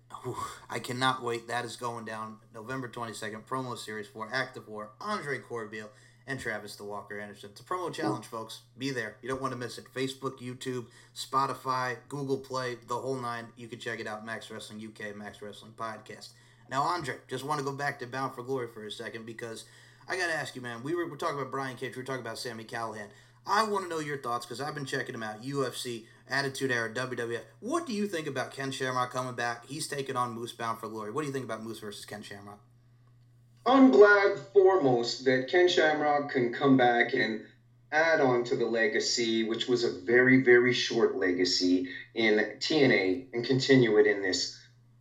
I 0.69 0.79
cannot 0.79 1.23
wait. 1.23 1.47
That 1.47 1.63
is 1.63 1.77
going 1.77 2.03
down 2.03 2.39
November 2.53 2.89
22nd, 2.89 3.45
promo 3.45 3.77
series 3.77 4.07
for 4.07 4.27
Act 4.33 4.57
of 4.57 4.67
War, 4.67 4.91
Andre 4.99 5.39
Corbeil, 5.39 5.89
and 6.27 6.39
Travis 6.39 6.75
the 6.75 6.83
Walker 6.83 7.19
Anderson. 7.19 7.51
It's 7.51 7.61
a 7.61 7.63
promo 7.63 7.93
challenge, 7.93 8.25
folks. 8.25 8.61
Be 8.77 8.91
there. 8.91 9.15
You 9.21 9.29
don't 9.29 9.41
want 9.41 9.53
to 9.53 9.59
miss 9.59 9.77
it. 9.77 9.85
Facebook, 9.93 10.39
YouTube, 10.39 10.85
Spotify, 11.15 11.97
Google 12.09 12.37
Play, 12.37 12.77
the 12.87 12.95
whole 12.95 13.15
nine. 13.15 13.47
You 13.55 13.67
can 13.67 13.79
check 13.79 13.99
it 13.99 14.07
out. 14.07 14.25
Max 14.25 14.49
Wrestling 14.49 14.81
UK, 14.83 15.15
Max 15.15 15.41
Wrestling 15.41 15.73
Podcast. 15.77 16.29
Now, 16.69 16.81
Andre, 16.81 17.15
just 17.27 17.43
want 17.43 17.59
to 17.59 17.65
go 17.65 17.71
back 17.71 17.99
to 17.99 18.07
Bound 18.07 18.33
for 18.33 18.41
Glory 18.41 18.67
for 18.73 18.85
a 18.85 18.91
second 18.91 19.25
because 19.25 19.65
I 20.07 20.17
got 20.17 20.27
to 20.27 20.33
ask 20.33 20.55
you, 20.55 20.61
man. 20.61 20.81
We 20.83 20.95
were, 20.95 21.07
we're 21.07 21.17
talking 21.17 21.37
about 21.37 21.51
Brian 21.51 21.77
Cage. 21.77 21.95
We 21.95 22.01
were 22.01 22.05
talking 22.05 22.21
about 22.21 22.39
Sami 22.39 22.63
Callihan. 22.63 23.07
I 23.47 23.63
want 23.63 23.85
to 23.85 23.89
know 23.89 23.99
your 23.99 24.17
thoughts 24.17 24.45
because 24.45 24.59
I've 24.59 24.73
been 24.73 24.85
checking 24.85 25.13
him 25.13 25.21
out. 25.21 25.43
UFC, 25.43 26.05
Attitude 26.27 26.71
Era, 26.71 26.91
WWF. 26.91 27.41
What 27.59 27.85
do 27.85 27.93
you 27.93 28.07
think 28.07 28.25
about 28.25 28.51
Ken 28.51 28.71
Shamrock 28.71 29.11
coming 29.11 29.35
back? 29.35 29.67
He's 29.67 29.87
taking 29.87 30.15
on 30.15 30.33
Moose 30.33 30.53
Bound 30.53 30.79
for 30.79 30.87
Glory. 30.87 31.11
What 31.11 31.21
do 31.21 31.27
you 31.27 31.33
think 31.33 31.45
about 31.45 31.63
Moose 31.63 31.79
versus 31.79 32.05
Ken 32.05 32.23
Shamrock? 32.23 32.59
I'm 33.67 33.89
glad 33.89 34.39
foremost 34.53 35.25
that 35.25 35.47
Ken 35.47 35.67
Shamrock 35.67 36.29
can 36.29 36.51
come 36.51 36.77
back 36.77 37.13
and 37.13 37.41
add 37.91 38.21
on 38.21 38.43
to 38.45 38.55
the 38.55 38.65
legacy, 38.65 39.43
which 39.43 39.67
was 39.67 39.83
a 39.83 39.89
very, 39.89 40.43
very 40.43 40.71
short 40.71 41.15
legacy 41.15 41.87
in 42.13 42.37
TNA, 42.59 43.25
and 43.33 43.43
continue 43.43 43.97
it 43.97 44.05
in 44.05 44.21
this 44.21 44.55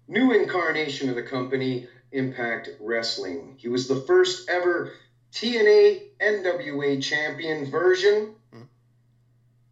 new 0.09 0.33
incarnation 0.33 1.11
of 1.11 1.15
the 1.15 1.23
company, 1.23 1.87
Impact 2.13 2.71
Wrestling. 2.81 3.55
He 3.59 3.69
was 3.69 3.87
the 3.87 3.97
first 3.97 4.49
ever 4.49 4.91
TNA 5.33 6.03
NWA 6.21 7.03
champion 7.03 7.67
version. 7.67 8.35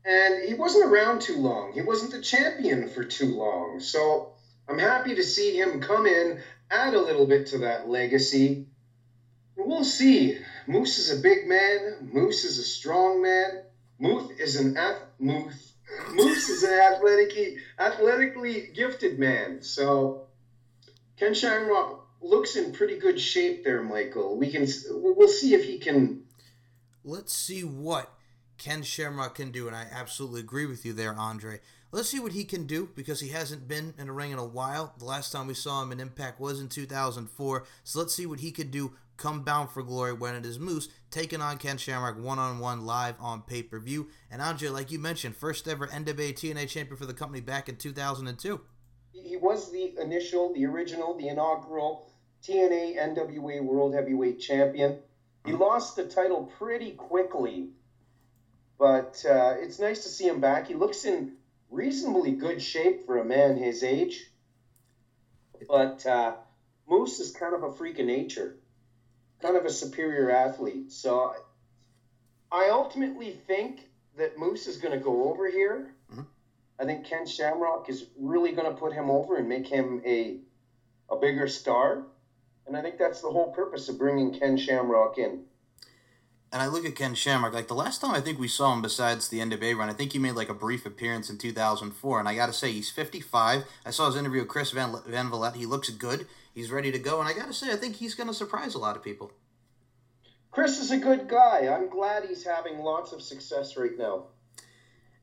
And 0.04 0.44
he 0.44 0.54
wasn't 0.54 0.84
around 0.84 1.20
too 1.20 1.38
long. 1.38 1.72
He 1.72 1.80
wasn't 1.80 2.10
the 2.10 2.20
champion 2.20 2.88
for 2.88 3.04
too 3.04 3.36
long. 3.36 3.80
So 3.80 4.32
I'm 4.68 4.78
happy 4.78 5.14
to 5.14 5.22
see 5.22 5.56
him 5.56 5.80
come 5.80 6.06
in, 6.06 6.40
add 6.70 6.94
a 6.94 7.00
little 7.00 7.26
bit 7.26 7.46
to 7.46 7.58
that 7.58 7.88
legacy. 7.88 8.66
We'll 9.56 9.84
see. 9.84 10.38
Moose 10.66 10.98
is 10.98 11.18
a 11.18 11.22
big 11.22 11.46
man. 11.46 12.10
Moose 12.12 12.44
is 12.44 12.58
a 12.58 12.62
strong 12.62 13.22
man. 13.22 13.62
Moose 13.98 14.30
is 14.38 14.56
an 14.56 14.76
ath- 14.76 15.02
Moose. 15.18 15.74
Moose 16.14 16.48
is 16.48 16.62
an 16.62 16.72
athletically 16.72 17.58
athletically 17.78 18.70
gifted 18.74 19.18
man. 19.18 19.62
So 19.62 20.26
Ken 21.16 21.34
Shamrock 21.34 22.06
looks 22.20 22.56
in 22.56 22.72
pretty 22.72 22.98
good 22.98 23.20
shape 23.20 23.64
there, 23.64 23.82
Michael. 23.82 24.36
We 24.36 24.50
can 24.50 24.66
we'll 24.90 25.28
see 25.28 25.54
if 25.54 25.64
he 25.64 25.78
can. 25.78 26.24
Let's 27.04 27.32
see 27.32 27.62
what 27.62 28.12
Ken 28.58 28.82
Shamrock 28.82 29.34
can 29.34 29.50
do, 29.50 29.66
and 29.66 29.76
I 29.76 29.86
absolutely 29.90 30.40
agree 30.40 30.66
with 30.66 30.84
you 30.84 30.92
there, 30.92 31.14
Andre. 31.14 31.60
Let's 31.90 32.08
see 32.08 32.20
what 32.20 32.32
he 32.32 32.44
can 32.44 32.66
do 32.66 32.88
because 32.94 33.20
he 33.20 33.28
hasn't 33.28 33.68
been 33.68 33.92
in 33.98 34.08
a 34.08 34.12
ring 34.12 34.30
in 34.30 34.38
a 34.38 34.44
while. 34.44 34.94
The 34.98 35.04
last 35.04 35.30
time 35.30 35.46
we 35.46 35.54
saw 35.54 35.82
him 35.82 35.92
in 35.92 36.00
Impact 36.00 36.40
was 36.40 36.58
in 36.58 36.68
2004. 36.68 37.64
So 37.84 37.98
let's 37.98 38.14
see 38.14 38.24
what 38.24 38.40
he 38.40 38.50
can 38.50 38.70
do 38.70 38.94
come 39.16 39.42
Bound 39.42 39.70
for 39.70 39.82
Glory 39.82 40.12
when 40.12 40.34
it 40.34 40.44
is 40.46 40.58
Moose 40.58 40.88
taking 41.10 41.40
on 41.40 41.58
Ken 41.58 41.78
Shamrock 41.78 42.18
one 42.18 42.38
on 42.38 42.58
one 42.58 42.86
live 42.86 43.16
on 43.20 43.42
pay 43.42 43.62
per 43.62 43.78
view. 43.78 44.08
And 44.30 44.42
Andre, 44.42 44.68
like 44.68 44.90
you 44.90 44.98
mentioned, 44.98 45.36
first 45.36 45.68
ever 45.68 45.86
NWA 45.86 46.32
TNA 46.32 46.68
champion 46.68 46.96
for 46.96 47.06
the 47.06 47.14
company 47.14 47.40
back 47.40 47.68
in 47.68 47.76
2002. 47.76 48.60
He 49.12 49.36
was 49.36 49.70
the 49.70 49.94
initial, 50.00 50.52
the 50.54 50.66
original, 50.66 51.16
the 51.16 51.28
inaugural 51.28 52.08
TNA 52.42 52.96
NWA 52.96 53.62
World 53.62 53.94
Heavyweight 53.94 54.40
Champion. 54.40 54.98
He 55.44 55.52
lost 55.52 55.96
the 55.96 56.04
title 56.04 56.50
pretty 56.58 56.92
quickly, 56.92 57.70
but 58.78 59.24
uh, 59.28 59.54
it's 59.58 59.78
nice 59.78 60.04
to 60.04 60.08
see 60.08 60.26
him 60.26 60.40
back. 60.40 60.68
He 60.68 60.74
looks 60.74 61.04
in 61.04 61.32
reasonably 61.70 62.32
good 62.32 62.62
shape 62.62 63.06
for 63.06 63.18
a 63.18 63.24
man 63.24 63.56
his 63.56 63.82
age. 63.82 64.30
But 65.68 66.04
uh, 66.06 66.34
Moose 66.88 67.20
is 67.20 67.30
kind 67.32 67.54
of 67.54 67.62
a 67.62 67.72
freak 67.72 67.98
of 67.98 68.06
nature, 68.06 68.56
kind 69.42 69.56
of 69.56 69.64
a 69.64 69.70
superior 69.70 70.30
athlete. 70.30 70.92
So 70.92 71.34
I 72.50 72.68
ultimately 72.70 73.32
think 73.46 73.88
that 74.16 74.38
Moose 74.38 74.66
is 74.66 74.76
going 74.76 74.96
to 74.96 75.02
go 75.02 75.30
over 75.30 75.50
here. 75.50 75.90
Mm-hmm. 76.10 76.22
I 76.80 76.84
think 76.84 77.04
Ken 77.04 77.26
Shamrock 77.26 77.88
is 77.88 78.06
really 78.18 78.52
going 78.52 78.72
to 78.72 78.78
put 78.78 78.92
him 78.92 79.10
over 79.10 79.36
and 79.36 79.48
make 79.48 79.66
him 79.66 80.02
a 80.06 80.38
a 81.10 81.16
bigger 81.16 81.46
star. 81.46 82.04
And 82.66 82.76
I 82.76 82.80
think 82.82 82.98
that's 82.98 83.20
the 83.20 83.30
whole 83.30 83.52
purpose 83.52 83.88
of 83.88 83.98
bringing 83.98 84.38
Ken 84.38 84.56
Shamrock 84.56 85.18
in. 85.18 85.44
And 86.52 86.60
I 86.60 86.66
look 86.66 86.84
at 86.84 86.94
Ken 86.94 87.14
Shamrock, 87.14 87.54
like 87.54 87.68
the 87.68 87.74
last 87.74 88.00
time 88.00 88.14
I 88.14 88.20
think 88.20 88.38
we 88.38 88.48
saw 88.48 88.74
him 88.74 88.82
besides 88.82 89.28
the 89.28 89.38
NWA 89.38 89.76
run, 89.76 89.88
I 89.88 89.94
think 89.94 90.12
he 90.12 90.18
made 90.18 90.34
like 90.34 90.50
a 90.50 90.54
brief 90.54 90.84
appearance 90.84 91.30
in 91.30 91.38
2004. 91.38 92.18
And 92.18 92.28
I 92.28 92.34
got 92.34 92.46
to 92.46 92.52
say, 92.52 92.72
he's 92.72 92.90
55. 92.90 93.64
I 93.86 93.90
saw 93.90 94.06
his 94.06 94.16
interview 94.16 94.40
with 94.40 94.48
Chris 94.48 94.70
Van, 94.70 94.94
Van 95.06 95.30
Vliet. 95.30 95.56
He 95.56 95.66
looks 95.66 95.88
good. 95.90 96.26
He's 96.54 96.70
ready 96.70 96.92
to 96.92 96.98
go. 96.98 97.20
And 97.20 97.28
I 97.28 97.32
got 97.32 97.46
to 97.46 97.52
say, 97.52 97.72
I 97.72 97.76
think 97.76 97.96
he's 97.96 98.14
going 98.14 98.28
to 98.28 98.34
surprise 98.34 98.74
a 98.74 98.78
lot 98.78 98.96
of 98.96 99.02
people. 99.02 99.32
Chris 100.50 100.78
is 100.78 100.90
a 100.90 100.98
good 100.98 101.28
guy. 101.28 101.66
I'm 101.66 101.88
glad 101.88 102.26
he's 102.26 102.44
having 102.44 102.78
lots 102.80 103.12
of 103.12 103.22
success 103.22 103.76
right 103.76 103.96
now. 103.96 104.24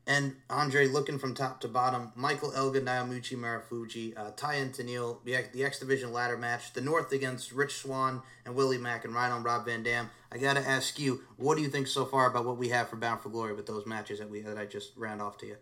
And 0.06 0.34
Andre, 0.48 0.88
looking 0.88 1.20
from 1.20 1.34
top 1.34 1.60
to 1.60 1.68
bottom, 1.68 2.10
Michael 2.16 2.52
Elgin, 2.52 2.84
Naomichi 2.84 3.36
Marufuji, 3.36 4.18
uh, 4.18 4.32
Ty 4.32 4.54
and 4.54 4.72
Tennille, 4.72 5.22
the, 5.24 5.36
X- 5.36 5.50
the 5.52 5.62
X 5.62 5.78
Division 5.78 6.12
ladder 6.12 6.36
match, 6.36 6.72
the 6.72 6.80
North 6.80 7.12
against 7.12 7.52
Rich 7.52 7.74
Swann 7.76 8.22
and 8.44 8.56
Willie 8.56 8.78
Mack 8.78 9.04
and 9.04 9.14
Rhino 9.14 9.36
and 9.36 9.44
Rob 9.44 9.66
Van 9.66 9.84
Dam. 9.84 10.10
I 10.32 10.38
got 10.38 10.54
to 10.56 10.68
ask 10.68 10.98
you, 10.98 11.22
what 11.36 11.56
do 11.56 11.62
you 11.62 11.68
think 11.68 11.86
so 11.86 12.04
far 12.04 12.28
about 12.28 12.44
what 12.44 12.56
we 12.56 12.70
have 12.70 12.88
for 12.88 12.96
Bound 12.96 13.20
for 13.20 13.28
Glory 13.28 13.52
with 13.52 13.66
those 13.66 13.86
matches 13.86 14.18
that 14.18 14.30
we 14.30 14.40
that 14.40 14.58
I 14.58 14.66
just 14.66 14.96
ran 14.96 15.20
off 15.20 15.38
to 15.38 15.46
you? 15.46 15.56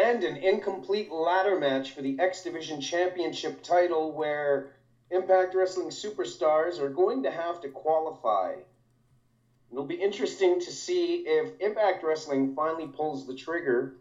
And 0.00 0.24
an 0.24 0.36
incomplete 0.36 1.12
ladder 1.12 1.58
match 1.58 1.90
for 1.90 2.00
the 2.00 2.18
X 2.18 2.42
Division 2.42 2.80
Championship 2.80 3.62
title 3.62 4.12
where 4.12 4.72
Impact 5.10 5.54
Wrestling 5.54 5.88
superstars 5.88 6.80
are 6.80 6.88
going 6.88 7.24
to 7.24 7.30
have 7.30 7.60
to 7.60 7.68
qualify. 7.68 8.54
It'll 9.70 9.84
be 9.84 10.00
interesting 10.00 10.58
to 10.60 10.70
see 10.70 11.24
if 11.26 11.60
Impact 11.60 12.02
Wrestling 12.02 12.54
finally 12.54 12.86
pulls 12.86 13.26
the 13.26 13.34
trigger 13.34 13.96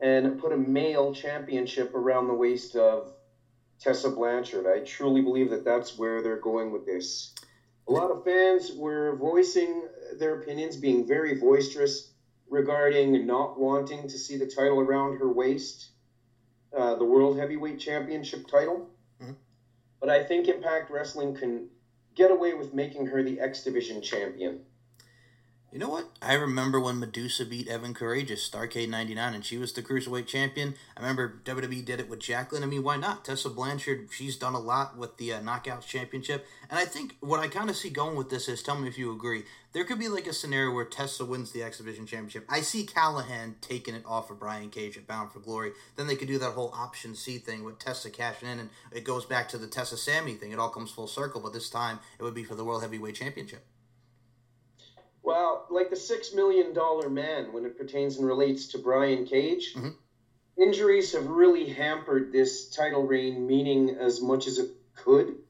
and 0.00 0.40
put 0.40 0.52
a 0.52 0.56
male 0.56 1.14
championship 1.14 1.94
around 1.94 2.28
the 2.28 2.34
waist 2.34 2.74
of 2.74 3.12
Tessa 3.80 4.10
Blanchard. 4.10 4.66
I 4.66 4.82
truly 4.82 5.20
believe 5.20 5.50
that 5.50 5.64
that's 5.64 5.98
where 5.98 6.22
they're 6.22 6.40
going 6.40 6.72
with 6.72 6.86
this. 6.86 7.34
A 7.86 7.92
lot 7.92 8.10
of 8.10 8.24
fans 8.24 8.72
were 8.72 9.16
voicing 9.16 9.82
their 10.18 10.40
opinions, 10.40 10.76
being 10.76 11.06
very 11.06 11.34
boisterous 11.34 12.12
regarding 12.48 13.26
not 13.26 13.58
wanting 13.58 14.06
to 14.08 14.18
see 14.18 14.36
the 14.36 14.46
title 14.46 14.80
around 14.80 15.14
her 15.14 15.28
waist, 15.30 15.90
uh, 16.72 16.94
the 16.94 17.04
World 17.04 17.36
Heavyweight 17.36 17.78
Championship 17.78 18.46
title. 18.46 18.86
Mhm. 19.20 19.34
But 20.00 20.10
I 20.10 20.20
think 20.20 20.48
Impact 20.48 20.90
Wrestling 20.90 21.34
can 21.34 21.68
get 22.14 22.30
away 22.30 22.54
with 22.54 22.72
making 22.72 23.06
her 23.06 23.22
the 23.22 23.40
X 23.40 23.62
Division 23.62 24.00
champion. 24.02 24.60
You 25.70 25.78
know 25.78 25.90
what? 25.90 26.08
I 26.22 26.32
remember 26.32 26.80
when 26.80 26.98
Madusa 26.98 27.48
beat 27.48 27.68
Evan 27.68 27.92
Karagias, 27.92 28.48
Starrcade 28.48 28.88
99, 28.88 29.34
and 29.34 29.44
she 29.44 29.58
was 29.58 29.70
the 29.70 29.82
Cruiserweight 29.82 30.26
champion. 30.26 30.74
I 30.96 31.00
remember 31.00 31.42
WWE 31.44 31.84
did 31.84 32.00
it 32.00 32.08
with 32.08 32.20
Jacqueline. 32.20 32.62
I 32.62 32.66
mean, 32.66 32.82
why 32.82 32.96
not? 32.96 33.26
Tessa 33.26 33.50
Blanchard, 33.50 34.08
she's 34.10 34.38
done 34.38 34.54
a 34.54 34.58
lot 34.58 34.96
with 34.96 35.18
the 35.18 35.34
uh, 35.34 35.40
Knockouts 35.40 35.86
Championship. 35.86 36.46
And 36.70 36.78
I 36.78 36.86
think 36.86 37.16
what 37.20 37.40
I 37.40 37.48
kind 37.48 37.68
of 37.68 37.76
see 37.76 37.90
going 37.90 38.16
with 38.16 38.30
this 38.30 38.48
is, 38.48 38.62
tell 38.62 38.78
me 38.78 38.88
if 38.88 38.96
you 38.96 39.12
agree, 39.12 39.42
there 39.74 39.84
could 39.84 39.98
be 39.98 40.08
like 40.08 40.26
a 40.26 40.32
scenario 40.32 40.72
where 40.72 40.86
Tessa 40.86 41.26
wins 41.26 41.52
the 41.52 41.62
X 41.62 41.76
Division 41.76 42.06
Championship. 42.06 42.46
I 42.48 42.62
see 42.62 42.86
Callihan 42.86 43.60
taking 43.60 43.94
it 43.94 44.04
off 44.06 44.30
of 44.30 44.40
Brian 44.40 44.70
Cage 44.70 44.96
at 44.96 45.06
Bound 45.06 45.32
for 45.32 45.40
Glory. 45.40 45.72
Then 45.96 46.06
they 46.06 46.16
could 46.16 46.28
do 46.28 46.38
that 46.38 46.52
whole 46.52 46.72
option 46.74 47.14
C 47.14 47.36
thing 47.36 47.62
with 47.62 47.78
Tessa 47.78 48.08
cashing 48.08 48.48
in, 48.48 48.58
and 48.58 48.70
it 48.90 49.04
goes 49.04 49.26
back 49.26 49.50
to 49.50 49.58
the 49.58 49.66
Tessa 49.66 49.98
Sammy 49.98 50.32
thing. 50.32 50.50
It 50.50 50.58
all 50.58 50.70
comes 50.70 50.90
full 50.90 51.08
circle, 51.08 51.42
but 51.42 51.52
this 51.52 51.68
time 51.68 51.98
it 52.18 52.22
would 52.22 52.32
be 52.32 52.44
for 52.44 52.54
the 52.54 52.64
World 52.64 52.80
Heavyweight 52.80 53.16
Championship. 53.16 53.66
Well, 55.28 55.66
like 55.68 55.90
the 55.90 55.96
six 55.96 56.32
million 56.32 56.72
dollar 56.72 57.10
man 57.10 57.52
when 57.52 57.66
it 57.66 57.76
pertains 57.76 58.16
and 58.16 58.26
relates 58.26 58.68
to 58.68 58.78
Brian 58.78 59.26
Cage, 59.26 59.74
Mhm. 59.74 59.94
injuries 60.56 61.12
have 61.12 61.28
really 61.28 61.68
hampered 61.68 62.32
this 62.32 62.70
title 62.70 63.06
reign, 63.06 63.46
meaning 63.46 63.90
as 63.90 64.22
much 64.22 64.46
as 64.46 64.58
it 64.58 64.70
could. 64.94 65.44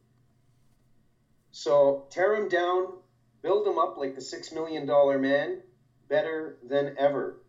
So 1.53 2.09
tear 2.11 2.35
him 2.35 2.49
down, 2.49 2.99
build 3.41 3.69
him 3.69 3.79
up 3.79 3.97
like 3.97 4.17
the 4.17 4.21
six 4.21 4.51
million 4.51 4.85
dollar 4.85 5.17
man, 5.17 5.63
better 6.09 6.59
than 6.65 6.97
ever. 6.99 7.41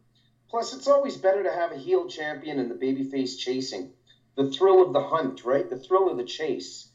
Plus, 0.52 0.72
it's 0.72 0.88
always 0.88 1.18
better 1.18 1.42
to 1.42 1.52
have 1.52 1.72
a 1.72 1.78
heel 1.78 2.08
champion 2.08 2.60
and 2.60 2.70
the 2.70 2.76
babyface 2.76 3.40
chasing. 3.40 3.96
The 4.36 4.52
thrill 4.52 4.84
of 4.84 4.94
the 4.94 5.02
hunt, 5.02 5.46
right? 5.46 5.68
The 5.68 5.80
thrill 5.80 6.08
of 6.08 6.18
the 6.18 6.26
chase. 6.26 6.90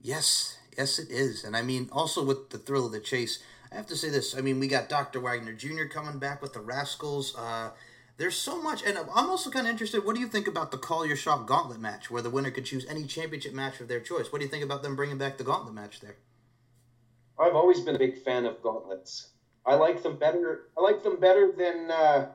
Yes, 0.00 0.56
yes, 0.78 0.98
it 0.98 1.10
is. 1.10 1.44
And 1.44 1.54
I 1.54 1.60
mean, 1.60 1.90
also 1.92 2.24
with 2.24 2.48
the 2.48 2.58
thrill 2.58 2.86
of 2.86 2.92
the 2.92 3.00
chase, 3.00 3.42
I 3.70 3.76
have 3.76 3.86
to 3.88 3.96
say 3.96 4.08
this. 4.08 4.36
I 4.36 4.40
mean, 4.40 4.60
we 4.60 4.68
got 4.68 4.88
Dr. 4.88 5.20
Wagner 5.20 5.52
Jr. 5.52 5.84
coming 5.84 6.18
back 6.18 6.40
with 6.40 6.54
the 6.54 6.60
Rascalz. 6.60 7.34
Uh, 7.36 7.70
there's 8.16 8.36
so 8.36 8.60
much. 8.60 8.82
And 8.82 8.96
I'm 8.98 9.30
also 9.30 9.50
kind 9.50 9.66
of 9.66 9.70
interested. 9.70 10.04
What 10.04 10.14
do 10.14 10.20
you 10.20 10.26
think 10.26 10.48
about 10.48 10.70
the 10.70 10.78
Call 10.78 11.06
Your 11.06 11.16
Shot 11.16 11.46
Gauntlet 11.46 11.80
match, 11.80 12.10
where 12.10 12.22
the 12.22 12.30
winner 12.30 12.50
could 12.50 12.64
choose 12.64 12.86
any 12.88 13.04
championship 13.04 13.52
match 13.52 13.80
of 13.80 13.88
their 13.88 14.00
choice? 14.00 14.32
What 14.32 14.38
do 14.38 14.44
you 14.44 14.50
think 14.50 14.64
about 14.64 14.82
them 14.82 14.96
bringing 14.96 15.18
back 15.18 15.38
the 15.38 15.44
Gauntlet 15.44 15.74
match 15.74 16.00
there? 16.00 16.16
I've 17.38 17.54
always 17.54 17.80
been 17.80 17.94
a 17.94 17.98
big 17.98 18.22
fan 18.22 18.46
of 18.46 18.60
gauntlets. 18.62 19.28
I 19.64 19.74
like 19.74 20.02
them 20.02 20.16
better. 20.16 20.62
I 20.76 20.80
like 20.80 21.02
them 21.02 21.20
better 21.20 21.52
than 21.56 21.90
uh, 21.90 22.26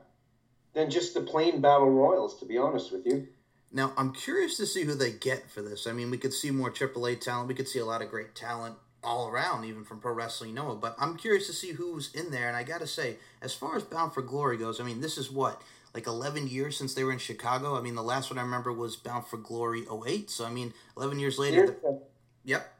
than 0.72 0.90
just 0.90 1.14
the 1.14 1.20
plain 1.20 1.60
battle 1.60 1.90
royals. 1.90 2.38
To 2.38 2.46
be 2.46 2.56
honest 2.56 2.92
with 2.92 3.06
you. 3.06 3.28
Now, 3.72 3.92
I'm 3.96 4.12
curious 4.12 4.56
to 4.58 4.66
see 4.66 4.84
who 4.84 4.94
they 4.94 5.10
get 5.10 5.50
for 5.50 5.60
this. 5.60 5.88
I 5.88 5.92
mean, 5.92 6.08
we 6.08 6.16
could 6.16 6.32
see 6.32 6.52
more 6.52 6.70
AAA 6.70 7.20
talent. 7.20 7.48
We 7.48 7.54
could 7.54 7.66
see 7.66 7.80
a 7.80 7.84
lot 7.84 8.02
of 8.02 8.08
great 8.08 8.36
talent 8.36 8.76
all 9.04 9.28
around, 9.28 9.64
even 9.64 9.84
from 9.84 10.00
Pro 10.00 10.12
Wrestling 10.12 10.54
Noah. 10.54 10.76
But 10.76 10.96
I'm 10.98 11.16
curious 11.16 11.46
to 11.46 11.52
see 11.52 11.72
who's 11.72 12.12
in 12.14 12.30
there. 12.30 12.48
And 12.48 12.56
I 12.56 12.62
got 12.62 12.80
to 12.80 12.86
say, 12.86 13.16
as 13.42 13.54
far 13.54 13.76
as 13.76 13.82
Bound 13.82 14.12
for 14.14 14.22
Glory 14.22 14.56
goes, 14.56 14.80
I 14.80 14.84
mean, 14.84 15.00
this 15.00 15.18
is 15.18 15.30
what, 15.30 15.60
like 15.94 16.06
11 16.06 16.48
years 16.48 16.76
since 16.76 16.94
they 16.94 17.04
were 17.04 17.12
in 17.12 17.18
Chicago? 17.18 17.76
I 17.78 17.80
mean, 17.82 17.94
the 17.94 18.02
last 18.02 18.30
one 18.30 18.38
I 18.38 18.42
remember 18.42 18.72
was 18.72 18.96
Bound 18.96 19.26
for 19.26 19.36
Glory 19.36 19.84
08. 20.06 20.30
So, 20.30 20.44
I 20.44 20.50
mean, 20.50 20.72
11 20.96 21.18
years 21.18 21.38
later. 21.38 21.66
the- 21.66 22.00
Yep. 22.44 22.70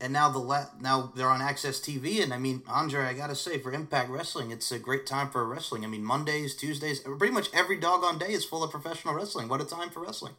And 0.00 0.12
now 0.12 0.28
the 0.30 0.40
la- 0.40 0.66
now 0.80 1.12
they're 1.14 1.30
on 1.30 1.40
AXS 1.40 1.80
TV, 1.80 2.20
and 2.24 2.34
I 2.34 2.38
mean, 2.38 2.62
Andre, 2.66 3.04
I 3.04 3.12
gotta 3.14 3.36
say, 3.36 3.58
for 3.58 3.72
Impact 3.72 4.10
Wrestling, 4.10 4.50
it's 4.50 4.72
a 4.72 4.78
great 4.80 5.06
time 5.06 5.30
for 5.30 5.46
wrestling. 5.46 5.84
I 5.84 5.86
mean, 5.86 6.02
Mondays, 6.04 6.56
Tuesdays, 6.56 6.98
pretty 6.98 7.32
much 7.32 7.48
every 7.54 7.78
doggone 7.78 8.18
day 8.18 8.32
is 8.32 8.44
full 8.44 8.64
of 8.64 8.72
professional 8.72 9.14
wrestling. 9.14 9.46
What 9.48 9.60
a 9.60 9.64
time 9.64 9.90
for 9.90 10.00
wrestling! 10.02 10.34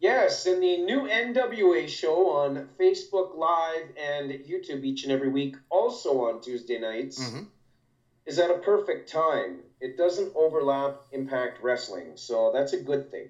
Yes, 0.00 0.46
and 0.46 0.62
the 0.62 0.78
new 0.78 1.02
NWA 1.02 1.86
show 1.86 2.30
on 2.30 2.70
Facebook 2.80 3.36
Live 3.36 3.90
and 3.98 4.30
YouTube 4.30 4.82
each 4.82 5.02
and 5.04 5.12
every 5.12 5.28
week, 5.28 5.56
also 5.68 6.22
on 6.24 6.40
Tuesday 6.40 6.78
nights, 6.78 7.20
Mhm. 7.22 7.48
is 8.24 8.38
at 8.38 8.50
a 8.50 8.58
perfect 8.58 9.10
time. 9.10 9.62
It 9.78 9.98
doesn't 9.98 10.34
overlap 10.34 11.02
Impact 11.12 11.62
Wrestling, 11.62 12.12
so 12.16 12.50
that's 12.50 12.72
a 12.72 12.80
good 12.80 13.10
thing. 13.10 13.28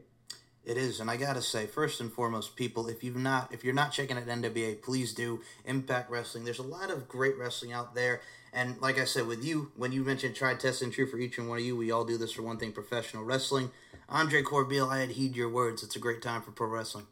It 0.64 0.76
is, 0.76 1.00
and 1.00 1.10
I 1.10 1.16
gotta 1.16 1.42
say, 1.42 1.66
first 1.66 2.00
and 2.00 2.12
foremost, 2.12 2.54
people, 2.54 2.86
if 2.86 3.02
you've 3.02 3.16
not, 3.16 3.52
if 3.52 3.64
you're 3.64 3.74
not 3.74 3.90
checking 3.92 4.16
out 4.16 4.28
NWA, 4.28 4.76
please 4.76 5.12
do. 5.12 5.40
Impact 5.64 6.08
Wrestling. 6.08 6.44
There's 6.44 6.58
a 6.60 6.62
lot 6.62 6.90
of 6.90 7.08
great 7.08 7.36
wrestling 7.36 7.72
out 7.72 7.96
there, 7.96 8.20
and 8.52 8.80
like 8.80 8.96
I 8.98 9.06
said, 9.06 9.26
with 9.26 9.42
you, 9.42 9.72
when 9.74 9.90
you 9.90 10.04
mentioned 10.04 10.36
tried, 10.36 10.60
test, 10.60 10.82
and 10.82 10.92
true 10.92 11.06
for 11.06 11.18
each 11.18 11.38
and 11.38 11.48
one 11.48 11.58
of 11.58 11.64
you, 11.64 11.76
we 11.76 11.90
all 11.90 12.04
do 12.04 12.16
this 12.16 12.30
for 12.30 12.42
one 12.42 12.58
thing: 12.58 12.70
professional 12.72 13.24
wrestling. 13.24 13.72
Andre 14.10 14.42
Corbeil, 14.42 14.90
I 14.90 14.98
had 14.98 15.10
heed 15.10 15.36
your 15.36 15.48
words. 15.48 15.82
It's 15.84 15.94
a 15.94 16.00
great 16.00 16.20
time 16.20 16.42
for 16.42 16.50
pro 16.50 16.66
wrestling. 16.66 17.06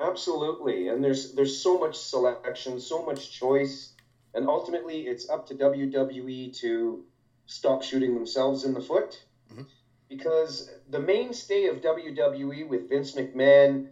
Absolutely, 0.00 0.88
and 0.88 1.02
there's 1.02 1.32
there's 1.34 1.56
so 1.62 1.78
much 1.78 1.96
selection, 1.96 2.80
so 2.80 3.04
much 3.04 3.30
choice, 3.30 3.92
and 4.34 4.48
ultimately 4.48 5.02
it's 5.02 5.28
up 5.30 5.46
to 5.48 5.54
WWE 5.54 6.52
to 6.58 7.04
stop 7.46 7.82
shooting 7.82 8.14
themselves 8.14 8.64
in 8.64 8.74
the 8.74 8.80
foot, 8.80 9.22
Mhm. 9.52 9.66
because 10.08 10.70
the 10.88 10.98
mainstay 10.98 11.66
of 11.66 11.80
WWE 11.80 12.64
with 12.64 12.88
Vince 12.88 13.12
McMahon 13.12 13.90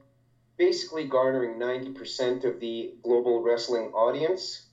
basically 0.56 1.04
garnering 1.04 1.58
ninety 1.58 1.92
percent 1.92 2.44
of 2.44 2.58
the 2.58 2.96
global 3.04 3.40
wrestling 3.40 3.92
audience, 3.94 4.66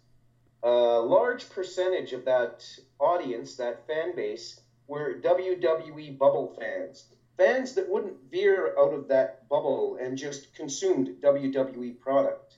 a 0.64 0.70
large 1.00 1.48
percentage 1.52 2.14
of 2.14 2.26
that 2.26 2.66
audience, 3.00 3.58
that 3.58 3.86
fan 3.86 4.16
base, 4.16 4.60
were 4.88 5.14
WWE 5.22 6.10
bubble 6.18 6.56
fans 6.60 7.06
fans 7.38 7.74
that 7.76 7.90
wouldn't 7.90 8.32
veer 8.32 8.76
out 8.78 8.94
of 8.94 9.08
that 9.08 9.48
bubble 9.48 9.98
and 10.02 10.18
just 10.18 10.54
consumed 10.56 11.22
WWE 11.22 12.00
product. 12.00 12.58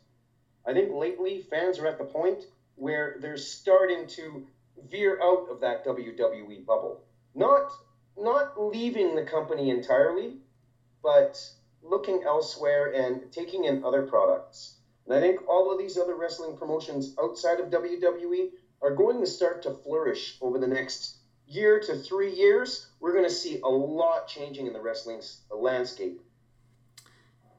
I 0.66 0.74
think 0.74 0.94
lately 0.94 1.42
fans 1.50 1.80
are 1.80 1.88
at 1.88 1.98
the 1.98 2.06
point 2.06 2.46
where 2.76 3.18
they're 3.20 3.38
starting 3.38 4.08
to 4.08 4.46
veer 4.90 5.20
out 5.22 5.48
of 5.52 5.60
that 5.62 5.86
WWE 5.86 6.66
bubble. 6.66 7.02
Not 7.36 7.72
not 8.18 8.60
leaving 8.60 9.16
the 9.16 9.24
company 9.24 9.70
entirely, 9.70 10.38
but 11.02 11.40
looking 11.82 12.24
elsewhere 12.26 12.92
and 12.94 13.32
taking 13.32 13.66
in 13.66 13.84
other 13.84 14.02
products. 14.02 14.76
And 15.06 15.16
I 15.16 15.22
think 15.22 15.48
all 15.48 15.72
of 15.72 15.78
these 15.78 15.98
other 15.98 16.16
wrestling 16.16 16.58
promotions 16.58 17.16
outside 17.22 17.60
of 17.60 17.70
WWE 17.70 18.50
are 18.82 18.94
going 18.94 19.20
to 19.22 19.26
start 19.26 19.64
to 19.64 19.72
flourish 19.72 20.38
over 20.42 20.60
the 20.60 20.68
next 20.68 21.19
year 21.50 21.80
to 21.80 21.96
three 21.96 22.34
years, 22.34 22.88
we're 23.00 23.12
going 23.12 23.26
to 23.26 23.30
see 23.32 23.60
a 23.62 23.68
lot 23.68 24.28
changing 24.28 24.68
in 24.68 24.74
the 24.74 24.82
wrestling 24.82 25.22
landscape. 25.52 26.22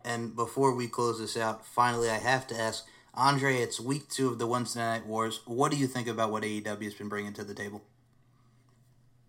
And 0.05 0.35
before 0.35 0.75
we 0.75 0.87
close 0.87 1.19
this 1.19 1.37
out, 1.37 1.67
finally, 1.67 2.09
I 2.09 2.19
have 2.19 2.47
to 2.47 2.59
ask 2.59 2.87
Andre. 3.13 3.57
It's 3.57 3.81
week 3.81 4.09
two 4.09 4.29
of 4.29 4.39
the 4.39 4.47
Wednesday 4.47 4.81
Night 4.81 5.07
Wars. 5.07 5.41
What 5.45 5.73
do 5.73 5.77
you 5.77 5.87
think 5.87 6.09
about 6.09 6.31
what 6.31 6.45
AEW 6.45 6.85
has 6.85 6.95
been 6.95 7.09
bringing 7.09 7.33
to 7.35 7.45
the 7.45 7.53
table? 7.53 7.83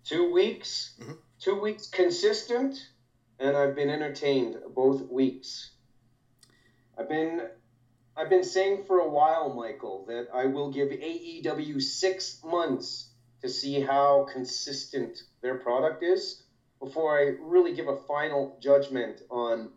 Two 0.06 0.32
weeks, 0.32 0.94
Mhm. 1.00 1.18
two 1.40 1.60
weeks 1.60 1.88
consistent, 1.88 2.88
and 3.40 3.58
I've 3.58 3.76
been 3.76 3.90
entertained 3.90 4.58
both 4.74 5.02
weeks. 5.10 5.72
I've 6.98 7.10
been, 7.10 7.50
I've 8.16 8.30
been 8.30 8.44
saying 8.44 8.84
for 8.86 9.00
a 9.00 9.10
while, 9.10 9.54
Michael, 9.54 10.06
that 10.06 10.30
I 10.34 10.46
will 10.46 10.72
give 10.72 10.90
AEW 10.90 11.80
six 11.82 12.44
months 12.44 13.11
to 13.42 13.50
see 13.50 13.82
how 13.82 14.28
consistent 14.32 15.24
their 15.42 15.56
product 15.56 16.04
is 16.04 16.44
before 16.80 17.20
I 17.20 17.36
really 17.42 17.74
give 17.74 17.88
a 17.88 17.98
final 18.08 18.58
judgment 18.62 19.22
on 19.30 19.70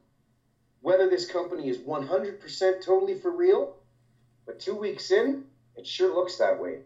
whether 0.81 1.09
this 1.09 1.27
company 1.27 1.69
is 1.69 1.79
100% 1.79 2.85
totally 2.85 3.19
for 3.19 3.31
real. 3.31 3.77
But 4.47 4.61
two 4.61 4.75
weeks 4.75 5.11
in, 5.11 5.45
It 5.77 5.87
sure 5.87 6.15
looks 6.15 6.37
that 6.37 6.61
way. 6.61 6.81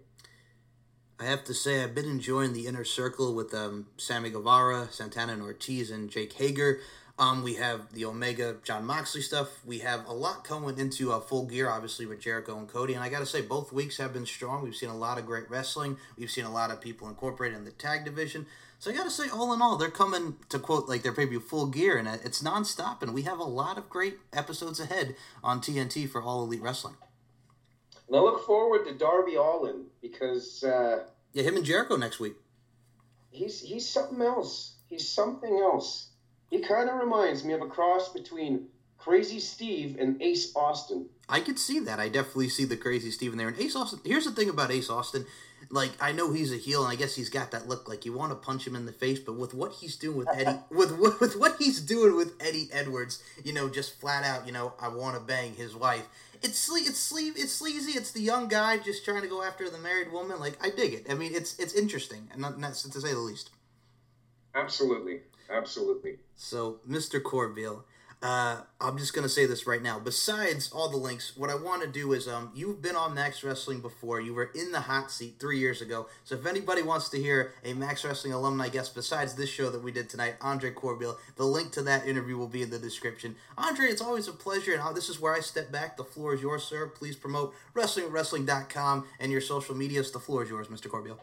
I 1.21 1.25
have 1.25 1.45
to 1.45 1.55
say, 1.55 1.83
I've 1.83 1.95
been 1.95 2.09
enjoying 2.09 2.53
the 2.53 2.67
inner 2.67 2.85
circle 2.85 3.35
with 3.35 3.53
um, 3.53 3.89
Sammy 3.97 4.31
Guevara, 4.31 4.89
Santana 4.91 5.33
and 5.33 5.43
Ortiz, 5.43 5.91
and 5.91 6.09
Jake 6.09 6.33
Hager. 6.35 6.79
Um, 7.19 7.43
we 7.43 7.55
have 7.55 7.93
the 7.93 8.05
Omega 8.05 8.57
Jon 8.63 8.85
Moxley 8.87 9.23
stuff. 9.23 9.49
We 9.65 9.81
have 9.81 10.07
a 10.07 10.13
lot 10.13 10.45
coming 10.45 10.79
into 10.79 11.11
uh, 11.13 11.19
full 11.19 11.47
gear, 11.47 11.69
obviously, 11.69 12.07
with 12.07 12.21
Jericho 12.21 12.57
and 12.57 12.69
Cody. 12.69 12.95
And 12.95 13.03
I 13.03 13.09
got 13.09 13.19
to 13.19 13.27
say, 13.27 13.41
both 13.41 13.73
weeks 13.73 13.97
have 13.97 14.13
been 14.13 14.25
strong. 14.27 14.63
We've 14.63 14.77
seen 14.77 14.89
a 14.89 14.97
lot 14.97 15.19
of 15.19 15.27
great 15.27 15.51
wrestling. 15.51 15.97
We've 16.17 16.31
seen 16.31 16.45
a 16.45 16.53
lot 16.53 16.71
of 16.71 16.81
people 16.81 17.09
incorporated 17.09 17.59
in 17.59 17.65
the 17.65 17.73
tag 17.73 18.05
division. 18.05 18.47
So 18.79 18.93
I 18.93 18.95
got 18.95 19.03
to 19.03 19.11
say, 19.11 19.29
all 19.29 19.53
in 19.53 19.61
all, 19.61 19.77
they're 19.77 19.91
coming 19.91 20.37
to 20.51 20.61
quote 20.61 20.89
like 20.89 21.03
their 21.03 21.13
pay-per-view 21.13 21.41
full 21.41 21.67
gear, 21.67 21.99
and 21.99 22.07
it's 22.07 22.41
nonstop. 22.41 23.03
And 23.03 23.13
we 23.13 23.23
have 23.23 23.41
a 23.41 23.45
lot 23.45 23.79
of 23.79 23.91
great 23.91 24.19
episodes 24.33 24.79
ahead 24.79 25.17
on 25.43 25.61
TNT 25.61 26.09
for 26.09 26.23
All 26.23 26.45
Elite 26.45 26.63
Wrestling. 26.63 26.95
And 28.07 28.17
I 28.17 28.21
look 28.21 28.47
forward 28.47 28.87
to 28.87 28.95
Darby 28.95 29.35
Allin 29.35 29.87
because 30.01 30.63
uh, 30.63 31.01
Yeah, 31.33 31.43
him 31.43 31.57
and 31.57 31.65
Jericho 31.65 31.97
next 31.97 32.21
week. 32.21 32.35
he's 33.33 33.61
he's 33.61 33.89
something 33.89 34.23
else. 34.23 34.77
He's 34.87 35.09
something 35.09 35.59
else. 35.59 36.08
He 36.51 36.61
kind 36.61 36.89
of 36.89 36.99
reminds 36.99 37.45
me 37.45 37.53
of 37.53 37.63
a 37.63 37.67
cross 37.67 38.13
between 38.13 38.69
Crazy 38.99 39.39
Steve 39.39 39.97
and 39.99 40.21
Ace 40.21 40.53
Austin. 40.57 41.09
I 41.29 41.41
could 41.41 41.59
see 41.59 41.79
that. 41.81 42.01
I 42.01 42.09
definitely 42.09 42.49
see 42.49 42.65
the 42.65 42.77
crazy 42.77 43.11
Steven 43.11 43.39
there. 43.39 43.49
And 43.49 43.59
Ace 43.59 43.77
Austin, 43.77 44.01
here's 44.05 44.25
the 44.25 44.33
thing 44.33 44.49
about 44.49 44.71
Ace 44.71 44.91
Austin. 44.91 45.27
Like, 45.71 45.93
I 46.01 46.13
know 46.13 46.33
he's 46.33 46.53
a 46.53 46.57
heel, 46.57 46.83
and 46.83 46.93
I 46.93 46.97
guess 46.97 47.15
he's 47.15 47.29
got 47.29 47.51
that 47.51 47.69
look 47.69 47.89
like 47.89 48.07
you 48.07 48.13
want 48.13 48.33
to 48.33 48.37
punch 48.37 48.67
him 48.67 48.75
in 48.75 48.87
the 48.87 48.93
face, 48.93 49.19
but 49.19 49.37
with 49.37 49.53
what 49.53 49.73
he's 49.73 49.97
doing 49.97 50.17
with 50.17 50.29
Eddie, 50.29 50.59
with, 50.71 50.99
with, 50.99 51.21
with 51.21 51.37
what 51.37 51.57
he's 51.59 51.81
doing 51.81 52.17
with 52.17 52.33
Eddie 52.41 52.69
Edwards, 52.73 53.23
you 53.45 53.53
know, 53.53 53.69
just 53.69 54.01
flat 54.01 54.25
out, 54.25 54.47
you 54.47 54.53
know, 54.53 54.73
I 54.81 54.89
want 54.89 55.17
to 55.17 55.21
bang 55.21 55.55
his 55.55 55.75
wife. 55.77 56.09
It's 56.43 56.69
sle- 56.69 56.87
it's 56.87 56.99
sleeve, 56.99 57.35
it's 57.37 57.53
sleazy. 57.53 57.93
It's 57.93 58.13
the 58.13 58.21
young 58.21 58.49
guy 58.49 58.79
just 58.79 59.05
trying 59.05 59.23
to 59.23 59.29
go 59.29 59.43
after 59.43 59.69
the 59.69 59.79
married 59.79 60.13
woman. 60.13 60.39
Like, 60.39 60.57
I 60.65 60.71
dig 60.71 60.95
it. 60.95 61.07
I 61.11 61.15
mean, 61.15 61.35
it's 61.35 61.59
it's 61.59 61.75
interesting, 61.75 62.29
and 62.33 62.41
not, 62.41 62.59
not 62.59 62.75
to 62.75 63.01
say 63.01 63.13
the 63.13 63.19
least. 63.19 63.51
Absolutely, 64.55 65.21
absolutely. 65.51 66.19
So, 66.37 66.81
Mr. 66.89 67.23
Corbeil, 67.23 67.85
uh, 68.21 68.63
I'm 68.81 68.99
just 68.99 69.15
gonna 69.15 69.29
say 69.29 69.47
this 69.47 69.65
right 69.65 69.81
now. 69.81 70.01
Besides 70.01 70.73
all 70.73 70.89
the 70.89 70.97
links, 70.97 71.37
what 71.37 71.51
I 71.51 71.55
want 71.55 71.83
to 71.83 71.89
do 71.89 72.13
is, 72.13 72.27
um, 72.27 72.51
you've 72.53 72.83
been 72.83 72.97
on 72.97 73.15
Max 73.15 73.45
Wrestling 73.45 73.81
before. 73.81 74.21
You 74.21 74.35
were 74.35 74.51
in 74.57 74.73
the 74.73 74.81
hot 74.81 75.13
seat 75.13 75.37
three 75.39 75.61
years 75.61 75.81
ago. 75.81 76.09
So, 76.25 76.35
if 76.35 76.45
anybody 76.45 76.83
wants 76.83 77.09
to 77.11 77.19
hear 77.19 77.53
a 77.65 77.75
Max 77.75 78.05
Wrestling 78.05 78.33
alumni 78.33 78.71
guest 78.71 78.95
besides 78.97 79.35
this 79.35 79.49
show 79.49 79.71
that 79.71 79.85
we 79.85 79.93
did 79.93 80.09
tonight, 80.11 80.35
Andre 80.41 80.73
Corbeil, 80.73 81.17
the 81.37 81.45
link 81.45 81.71
to 81.73 81.83
that 81.83 82.09
interview 82.09 82.37
will 82.37 82.49
be 82.49 82.63
in 82.63 82.71
the 82.71 82.79
description. 82.79 83.37
Andre, 83.57 83.87
it's 83.87 84.03
always 84.03 84.27
a 84.27 84.33
pleasure, 84.33 84.75
and 84.75 84.97
this 84.97 85.09
is 85.09 85.21
where 85.21 85.35
I 85.35 85.41
step 85.41 85.71
back. 85.71 85.97
The 85.97 86.05
floor 86.05 86.35
is 86.35 86.43
yours, 86.43 86.65
sir. 86.65 86.89
Please 86.89 87.15
promote 87.15 87.55
WrestlingWrestling.com 87.75 89.07
and 89.21 89.31
your 89.31 89.41
social 89.41 89.77
medias. 89.77 90.11
The 90.11 90.19
floor 90.19 90.43
is 90.43 90.51
yours, 90.51 90.67
Mr. 90.67 90.89
Corbeil. 90.89 91.21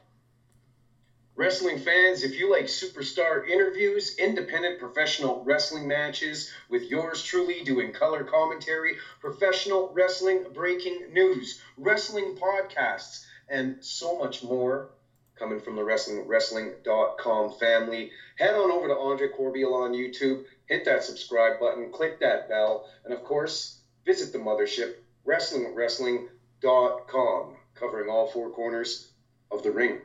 Wrestling 1.38 1.78
fans, 1.78 2.24
if 2.24 2.39
you 2.39 2.50
like 2.50 2.67
superstar 2.67 3.45
interviews, 3.45 4.17
independent 4.17 4.80
professional 4.80 5.43
wrestling 5.43 5.86
matches 5.86 6.50
with 6.69 6.89
yours 6.89 7.21
truly 7.21 7.62
doing 7.62 7.91
color 7.91 8.24
commentary, 8.24 8.95
professional 9.19 9.91
wrestling 9.91 10.45
breaking 10.54 11.12
news, 11.12 11.60
wrestling 11.76 12.36
podcasts, 12.36 13.26
and 13.50 13.76
so 13.82 14.17
much 14.17 14.43
more 14.43 14.88
coming 15.36 15.60
from 15.60 15.76
the 15.76 15.82
wrestlingwrestling.com 15.82 17.52
family, 17.60 18.12
head 18.38 18.56
on 18.56 18.71
over 18.71 18.88
to 18.88 18.95
Andre 18.95 19.28
Corbeil 19.28 19.74
on 19.74 19.91
YouTube, 19.91 20.41
hit 20.67 20.86
that 20.86 21.04
subscribe 21.04 21.60
button, 21.60 21.91
click 21.91 22.17
that 22.21 22.48
bell, 22.48 22.86
and 23.04 23.13
of 23.13 23.26
course, 23.26 23.82
visit 24.06 24.32
the 24.32 24.38
mothership, 24.38 24.93
wrestlingwrestling.com, 25.28 27.56
covering 27.74 28.10
all 28.10 28.28
four 28.28 28.50
corners 28.52 29.10
of 29.52 29.63
the 29.63 29.71
ring. 29.71 30.00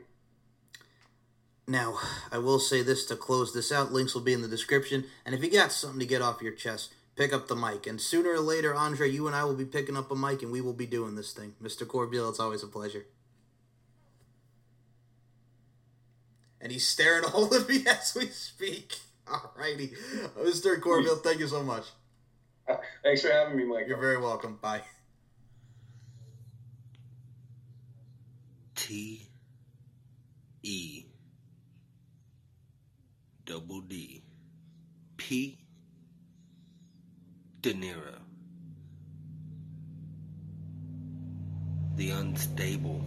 Now, 1.67 1.99
I 2.31 2.37
will 2.39 2.59
say 2.59 2.81
this 2.81 3.05
to 3.05 3.15
close 3.15 3.53
this 3.53 3.71
out. 3.71 3.91
Links 3.91 4.13
will 4.13 4.21
be 4.21 4.33
in 4.33 4.41
the 4.41 4.47
description. 4.47 5.05
And 5.25 5.35
if 5.35 5.43
you 5.43 5.51
got 5.51 5.71
something 5.71 5.99
to 5.99 6.05
get 6.05 6.21
off 6.21 6.41
your 6.41 6.53
chest, 6.53 6.93
pick 7.15 7.33
up 7.33 7.47
the 7.47 7.55
mic. 7.55 7.87
And 7.87 8.01
sooner 8.01 8.31
or 8.31 8.39
later, 8.39 8.73
Andre, 8.73 9.09
you 9.09 9.27
and 9.27 9.35
I 9.35 9.43
will 9.43 9.55
be 9.55 9.65
picking 9.65 9.95
up 9.95 10.11
a 10.11 10.15
mic 10.15 10.41
and 10.41 10.51
we 10.51 10.61
will 10.61 10.73
be 10.73 10.85
doing 10.85 11.15
this 11.15 11.33
thing. 11.33 11.53
Mr. 11.61 11.87
Corbeil, 11.87 12.29
it's 12.29 12.39
always 12.39 12.63
a 12.63 12.67
pleasure. 12.67 13.05
And 16.59 16.71
he's 16.71 16.87
staring 16.87 17.23
a 17.23 17.29
hold 17.29 17.53
of 17.53 17.69
me 17.69 17.85
as 17.87 18.15
we 18.19 18.27
speak. 18.27 18.95
Alrighty. 19.27 19.95
Mr. 20.39 20.79
Corbeil, 20.79 21.17
thank 21.17 21.39
you 21.39 21.47
so 21.47 21.63
much. 21.63 21.85
Thanks 23.03 23.21
for 23.21 23.31
having 23.31 23.57
me, 23.57 23.65
Mike. 23.65 23.85
You're 23.87 23.99
very 23.99 24.19
welcome. 24.19 24.57
Bye. 24.61 24.81
T 28.75 29.27
E 30.63 31.05
double 33.51 33.81
D 33.81 34.23
P 35.17 35.57
De 37.59 37.73
Niro. 37.73 38.15
The 41.97 42.11
unstable 42.11 43.01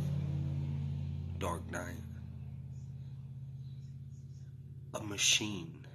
Dark 1.39 1.63
Knight. 1.71 1.97
A 4.93 5.03
machine 5.03 5.87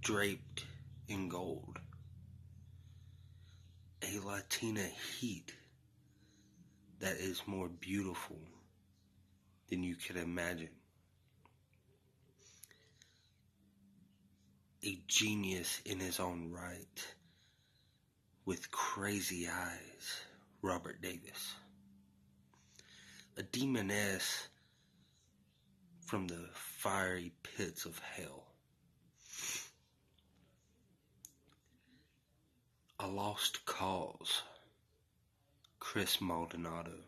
draped 0.00 0.64
in 1.08 1.28
gold. 1.28 1.80
A 4.02 4.20
Latina 4.24 4.86
heat 5.18 5.52
that 7.00 7.16
is 7.16 7.42
more 7.46 7.68
beautiful 7.68 8.38
than 9.68 9.82
you 9.82 9.96
could 9.96 10.18
imagine. 10.18 10.68
A 14.82 14.98
genius 15.06 15.82
in 15.84 16.00
his 16.00 16.18
own 16.18 16.50
right, 16.50 17.06
with 18.46 18.70
crazy 18.70 19.46
eyes, 19.46 20.22
Robert 20.62 21.02
Davis. 21.02 21.54
A 23.36 23.42
demoness 23.42 24.48
from 26.06 26.28
the 26.28 26.48
fiery 26.54 27.30
pits 27.42 27.84
of 27.84 27.98
hell. 27.98 28.46
A 32.98 33.06
lost 33.06 33.66
cause, 33.66 34.42
Chris 35.78 36.22
Maldonado. 36.22 37.00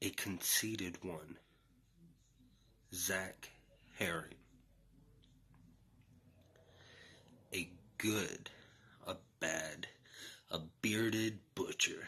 A 0.00 0.08
conceited 0.10 1.04
one, 1.04 1.36
Zach 2.94 3.50
Herring. 3.98 4.34
A 7.52 7.68
good, 7.98 8.48
a 9.08 9.16
bad, 9.40 9.88
a 10.52 10.60
bearded 10.82 11.40
butcher. 11.56 12.04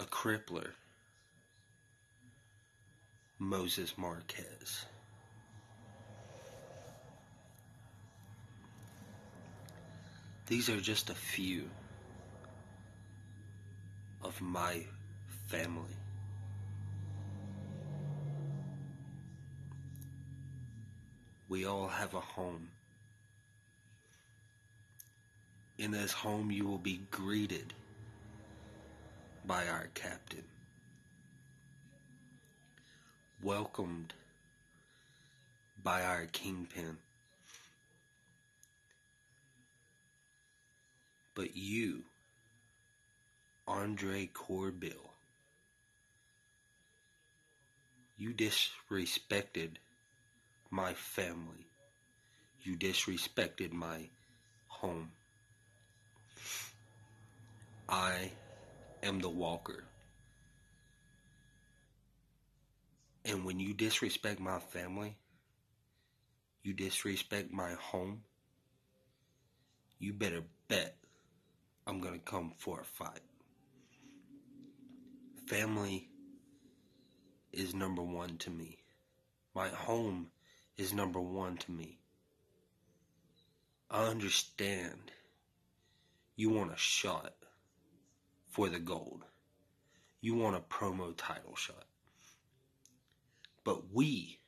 A 0.00 0.04
crippler, 0.04 0.70
Moses 3.38 3.96
Marquez. 3.96 4.84
These 10.48 10.68
are 10.68 10.80
just 10.80 11.08
a 11.08 11.14
few 11.14 11.70
of 14.24 14.40
my 14.40 14.82
family. 15.48 15.96
We 21.48 21.64
all 21.64 21.88
have 21.88 22.12
a 22.12 22.20
home. 22.20 22.68
In 25.78 25.90
this 25.90 26.12
home, 26.12 26.50
you 26.50 26.66
will 26.66 26.76
be 26.78 27.00
greeted 27.10 27.72
by 29.46 29.66
our 29.68 29.88
captain, 29.94 30.44
welcomed 33.42 34.12
by 35.82 36.02
our 36.02 36.26
kingpin. 36.26 36.98
But 41.34 41.56
you, 41.56 42.02
Andre 43.66 44.26
Corbeil, 44.26 45.07
you 48.18 48.34
disrespected 48.34 49.70
my 50.70 50.92
family. 50.92 51.66
You 52.62 52.76
disrespected 52.76 53.72
my 53.72 54.08
home. 54.66 55.12
I 57.88 58.32
am 59.04 59.20
the 59.20 59.28
walker. 59.28 59.84
And 63.24 63.44
when 63.44 63.60
you 63.60 63.72
disrespect 63.72 64.40
my 64.40 64.58
family, 64.58 65.16
you 66.64 66.72
disrespect 66.72 67.52
my 67.52 67.72
home, 67.74 68.22
you 70.00 70.12
better 70.12 70.42
bet 70.66 70.96
I'm 71.86 72.00
gonna 72.00 72.18
come 72.18 72.52
for 72.58 72.80
a 72.80 72.84
fight. 72.84 73.20
Family 75.46 76.08
is 77.52 77.74
number 77.74 78.02
one 78.02 78.36
to 78.38 78.50
me. 78.50 78.78
My 79.54 79.68
home 79.68 80.28
is 80.76 80.92
number 80.92 81.20
one 81.20 81.56
to 81.58 81.72
me. 81.72 81.98
I 83.90 84.04
understand 84.04 85.10
you 86.36 86.50
want 86.50 86.72
a 86.72 86.76
shot 86.76 87.34
for 88.50 88.68
the 88.68 88.78
gold. 88.78 89.24
You 90.20 90.34
want 90.34 90.56
a 90.56 90.60
promo 90.60 91.14
title 91.16 91.56
shot. 91.56 91.84
But 93.64 93.92
we, 93.92 94.38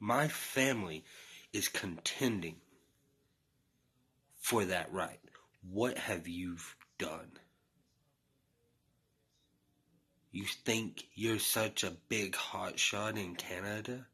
my 0.00 0.28
family, 0.28 1.04
is 1.52 1.68
contending 1.68 2.56
for 4.38 4.64
that 4.66 4.92
right. 4.92 5.20
What 5.70 5.98
have 5.98 6.28
you 6.28 6.56
done? 6.98 7.32
You 10.36 10.44
think 10.66 11.06
you're 11.14 11.38
such 11.38 11.82
a 11.82 11.96
big 12.10 12.34
hotshot 12.34 13.16
in 13.16 13.36
Canada 13.36 14.06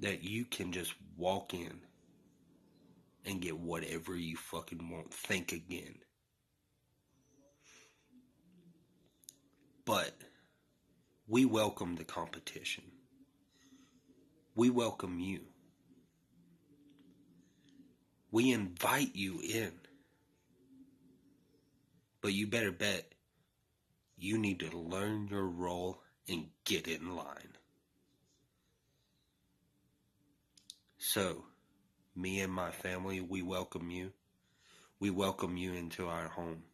that 0.00 0.22
you 0.22 0.44
can 0.44 0.70
just 0.70 0.92
walk 1.16 1.54
in 1.54 1.80
and 3.24 3.40
get 3.40 3.58
whatever 3.58 4.14
you 4.14 4.36
fucking 4.36 4.90
want. 4.90 5.14
Think 5.14 5.52
again. 5.52 5.94
But 9.86 10.12
we 11.26 11.46
welcome 11.46 11.96
the 11.96 12.04
competition. 12.04 12.84
We 14.54 14.68
welcome 14.68 15.18
you. 15.18 15.40
We 18.30 18.52
invite 18.52 19.16
you 19.16 19.40
in. 19.40 19.72
But 22.20 22.34
you 22.34 22.46
better 22.46 22.72
bet 22.72 23.14
you 24.20 24.36
need 24.36 24.60
to 24.60 24.76
learn 24.76 25.28
your 25.28 25.46
role 25.46 26.02
and 26.28 26.46
get 26.64 26.86
in 26.86 27.16
line. 27.16 27.56
So, 30.98 31.44
me 32.14 32.40
and 32.40 32.52
my 32.52 32.70
family, 32.70 33.22
we 33.22 33.40
welcome 33.40 33.90
you. 33.90 34.12
We 35.00 35.08
welcome 35.08 35.56
you 35.56 35.72
into 35.72 36.06
our 36.06 36.28
home. 36.28 36.64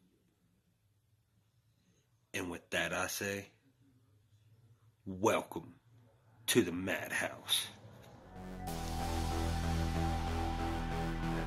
And 2.35 2.51
with 2.51 2.69
that, 2.71 2.93
I 2.93 3.07
say, 3.07 3.51
welcome 5.07 5.75
to 6.49 6.63
the 6.63 6.73
Madhouse. 6.73 7.69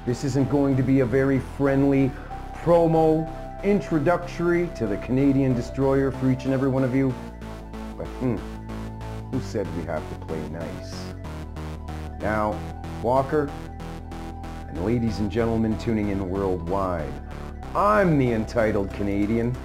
This 0.06 0.24
isn't 0.24 0.50
going 0.50 0.78
to 0.78 0.84
be 0.84 1.02
a 1.02 1.06
very 1.06 1.40
friendly 1.58 2.10
promo 2.64 3.30
introductory 3.64 4.70
to 4.76 4.88
the 4.88 4.98
Canadian 4.98 5.54
Destroyer 5.54 6.12
for 6.12 6.32
each 6.32 6.46
and 6.46 6.54
every 6.54 6.70
one 6.70 6.84
of 6.84 6.96
you. 6.96 7.14
But 7.98 8.06
hmm, 8.06 8.38
who 9.32 9.42
said 9.42 9.68
we 9.76 9.84
have 9.84 10.08
to 10.10 10.26
play 10.26 10.40
nice? 10.50 10.96
Now, 12.22 12.58
Walker, 13.04 13.50
and 14.68 14.86
ladies 14.86 15.20
and 15.20 15.30
gentlemen 15.30 15.78
tuning 15.78 16.10
in 16.10 16.30
worldwide, 16.30 17.12
I'm 17.76 18.18
the 18.18 18.32
entitled 18.32 18.94
Canadian, 18.94 19.56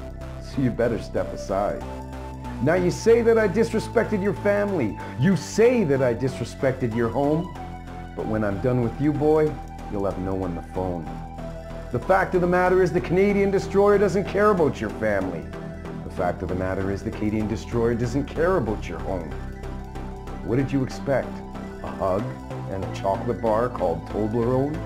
so 0.43 0.61
you 0.61 0.71
better 0.71 1.01
step 1.01 1.33
aside. 1.33 1.83
Now 2.63 2.75
you 2.75 2.91
say 2.91 3.23
that 3.23 3.39
I 3.39 3.47
disrespected 3.47 4.23
your 4.23 4.35
family. 4.35 4.99
You 5.21 5.37
say 5.37 5.85
that 5.85 6.03
I 6.03 6.15
disrespected 6.15 6.97
your 6.97 7.09
home. 7.09 7.53
But 8.17 8.27
when 8.27 8.45
I'm 8.45 8.61
done 8.61 8.83
with 8.83 8.99
you, 9.01 9.13
boy, 9.13 9.53
you'll 9.91 10.05
have 10.05 10.19
no 10.19 10.35
one 10.35 10.55
to 10.55 10.63
phone. 10.73 11.05
The 11.95 12.01
fact 12.01 12.35
of 12.35 12.41
the 12.41 12.47
matter 12.49 12.83
is 12.83 12.91
the 12.91 13.01
Canadian 13.01 13.53
Destroyer 13.53 13.99
doesn't 13.99 14.25
care 14.25 14.51
about 14.51 14.81
your 14.81 14.91
family. 14.91 15.45
The 16.03 16.11
fact 16.11 16.43
of 16.43 16.49
the 16.49 16.55
matter 16.57 16.91
is 16.91 17.05
the 17.05 17.11
Canadian 17.13 17.47
Destroyer 17.47 17.95
doesn't 17.95 18.25
care 18.25 18.57
about 18.57 18.89
your 18.89 18.99
home. 18.99 19.31
What 20.43 20.57
did 20.57 20.73
you 20.73 20.83
expect? 20.83 21.29
A 21.85 21.87
hug 21.87 22.25
and 22.73 22.85
a 22.85 22.95
chocolate 22.97 23.41
bar 23.41 23.69
called 23.69 24.05
Toblerone? 24.09 24.77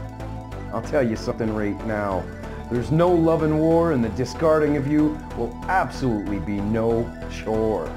I'll 0.70 0.82
tell 0.82 1.02
you 1.02 1.16
something 1.16 1.54
right 1.54 1.82
now. 1.86 2.22
There's 2.70 2.90
no 2.90 3.10
love 3.10 3.42
and 3.42 3.58
war 3.58 3.92
and 3.92 4.04
the 4.04 4.10
discarding 4.10 4.76
of 4.76 4.86
you 4.86 5.18
will 5.38 5.58
absolutely 5.66 6.40
be 6.40 6.60
no 6.60 7.10
chore. 7.32 7.90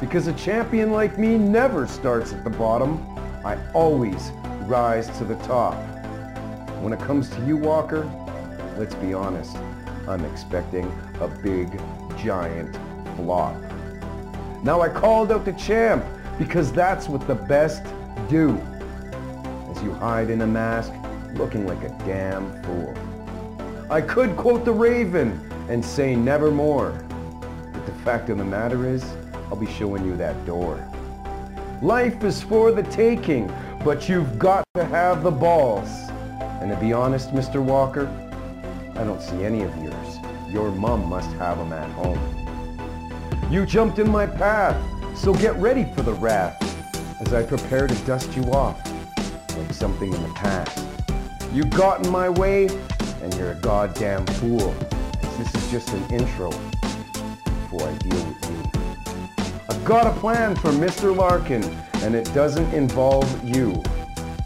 Because 0.00 0.28
a 0.28 0.32
champion 0.32 0.92
like 0.92 1.18
me 1.18 1.36
never 1.36 1.86
starts 1.86 2.32
at 2.32 2.42
the 2.42 2.48
bottom. 2.48 3.06
I 3.44 3.58
always 3.74 4.30
rise 4.62 5.10
to 5.18 5.26
the 5.26 5.36
top. 5.44 5.76
When 6.84 6.92
it 6.92 7.00
comes 7.00 7.30
to 7.30 7.40
you, 7.46 7.56
Walker, 7.56 8.04
let's 8.76 8.94
be 8.96 9.14
honest. 9.14 9.56
I'm 10.06 10.22
expecting 10.26 10.84
a 11.18 11.28
big, 11.42 11.80
giant 12.18 12.76
flop. 13.16 13.56
Now 14.62 14.82
I 14.82 14.90
called 14.90 15.32
out 15.32 15.46
the 15.46 15.54
champ 15.54 16.04
because 16.38 16.72
that's 16.72 17.08
what 17.08 17.26
the 17.26 17.36
best 17.36 17.82
do. 18.28 18.58
As 19.70 19.82
you 19.82 19.94
hide 19.94 20.28
in 20.28 20.42
a 20.42 20.46
mask, 20.46 20.92
looking 21.36 21.66
like 21.66 21.82
a 21.84 21.88
damn 22.04 22.62
fool. 22.64 22.94
I 23.88 24.02
could 24.02 24.36
quote 24.36 24.66
the 24.66 24.72
Raven 24.72 25.40
and 25.70 25.82
say 25.82 26.14
nevermore. 26.14 26.90
But 27.72 27.86
the 27.86 27.92
fact 28.04 28.28
of 28.28 28.36
the 28.36 28.44
matter 28.44 28.86
is, 28.86 29.02
I'll 29.48 29.56
be 29.56 29.72
showing 29.72 30.04
you 30.04 30.18
that 30.18 30.44
door. 30.44 30.86
Life 31.80 32.22
is 32.24 32.42
for 32.42 32.72
the 32.72 32.82
taking, 32.82 33.50
but 33.82 34.06
you've 34.06 34.38
got 34.38 34.66
to 34.74 34.84
have 34.84 35.22
the 35.22 35.30
balls. 35.30 36.03
And 36.64 36.72
to 36.72 36.80
be 36.80 36.94
honest, 36.94 37.30
Mr. 37.34 37.62
Walker, 37.62 38.08
I 38.96 39.04
don't 39.04 39.20
see 39.20 39.44
any 39.44 39.64
of 39.64 39.82
yours. 39.82 40.18
Your 40.48 40.70
mum 40.70 41.04
must 41.10 41.30
have 41.32 41.58
them 41.58 41.74
at 41.74 41.90
home. 41.90 42.18
You 43.50 43.66
jumped 43.66 43.98
in 43.98 44.10
my 44.10 44.26
path, 44.26 44.82
so 45.14 45.34
get 45.34 45.54
ready 45.56 45.84
for 45.94 46.00
the 46.00 46.14
wrath 46.14 46.56
as 47.20 47.34
I 47.34 47.42
prepare 47.42 47.86
to 47.86 47.94
dust 48.06 48.34
you 48.34 48.44
off 48.44 48.80
like 49.58 49.74
something 49.74 50.10
in 50.10 50.22
the 50.22 50.32
past. 50.32 50.86
You 51.52 51.64
got 51.64 52.06
in 52.06 52.10
my 52.10 52.30
way, 52.30 52.68
and 53.20 53.34
you're 53.34 53.52
a 53.52 53.56
goddamn 53.56 54.24
fool. 54.24 54.74
This 55.36 55.54
is 55.54 55.70
just 55.70 55.90
an 55.90 56.02
intro 56.14 56.48
before 56.48 57.82
I 57.82 57.94
deal 57.98 58.24
with 58.24 58.50
you. 58.50 59.52
I've 59.68 59.84
got 59.84 60.06
a 60.06 60.18
plan 60.18 60.56
for 60.56 60.70
Mr. 60.70 61.14
Larkin, 61.14 61.62
and 61.96 62.14
it 62.14 62.32
doesn't 62.32 62.72
involve 62.72 63.28
you. 63.44 63.82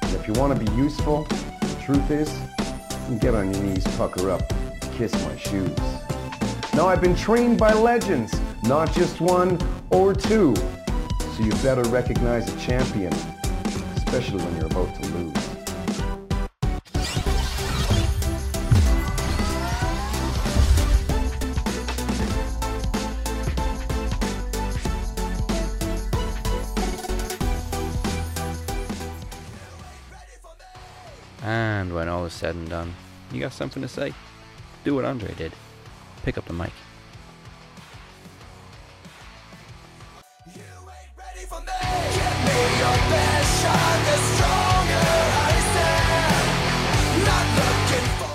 And 0.02 0.14
if 0.16 0.26
you 0.26 0.32
want 0.32 0.58
to 0.58 0.64
be 0.64 0.72
useful, 0.72 1.24
truth 1.88 2.10
is, 2.10 3.18
get 3.18 3.34
on 3.34 3.50
your 3.50 3.62
knees, 3.62 3.82
pucker 3.96 4.30
up, 4.30 4.42
kiss 4.98 5.10
my 5.24 5.34
shoes. 5.38 5.74
Now 6.74 6.86
I've 6.86 7.00
been 7.00 7.16
trained 7.16 7.56
by 7.56 7.72
legends, 7.72 8.38
not 8.64 8.92
just 8.92 9.22
one 9.22 9.58
or 9.88 10.12
two. 10.12 10.54
So 10.54 11.42
you 11.42 11.50
better 11.62 11.84
recognize 11.84 12.46
a 12.54 12.60
champion, 12.60 13.14
especially 13.96 14.44
when 14.44 14.56
you're 14.56 14.66
about 14.66 14.94
to 14.96 15.08
lose. 15.12 15.37
Is 32.28 32.34
said 32.34 32.54
and 32.54 32.68
done, 32.68 32.94
you 33.32 33.40
got 33.40 33.52
something 33.52 33.82
to 33.82 33.88
say? 33.88 34.12
Do 34.84 34.94
what 34.94 35.04
Andre 35.04 35.34
did. 35.34 35.52
Pick 36.24 36.38
up 36.38 36.44
the 36.44 36.52
mic. 36.52 36.72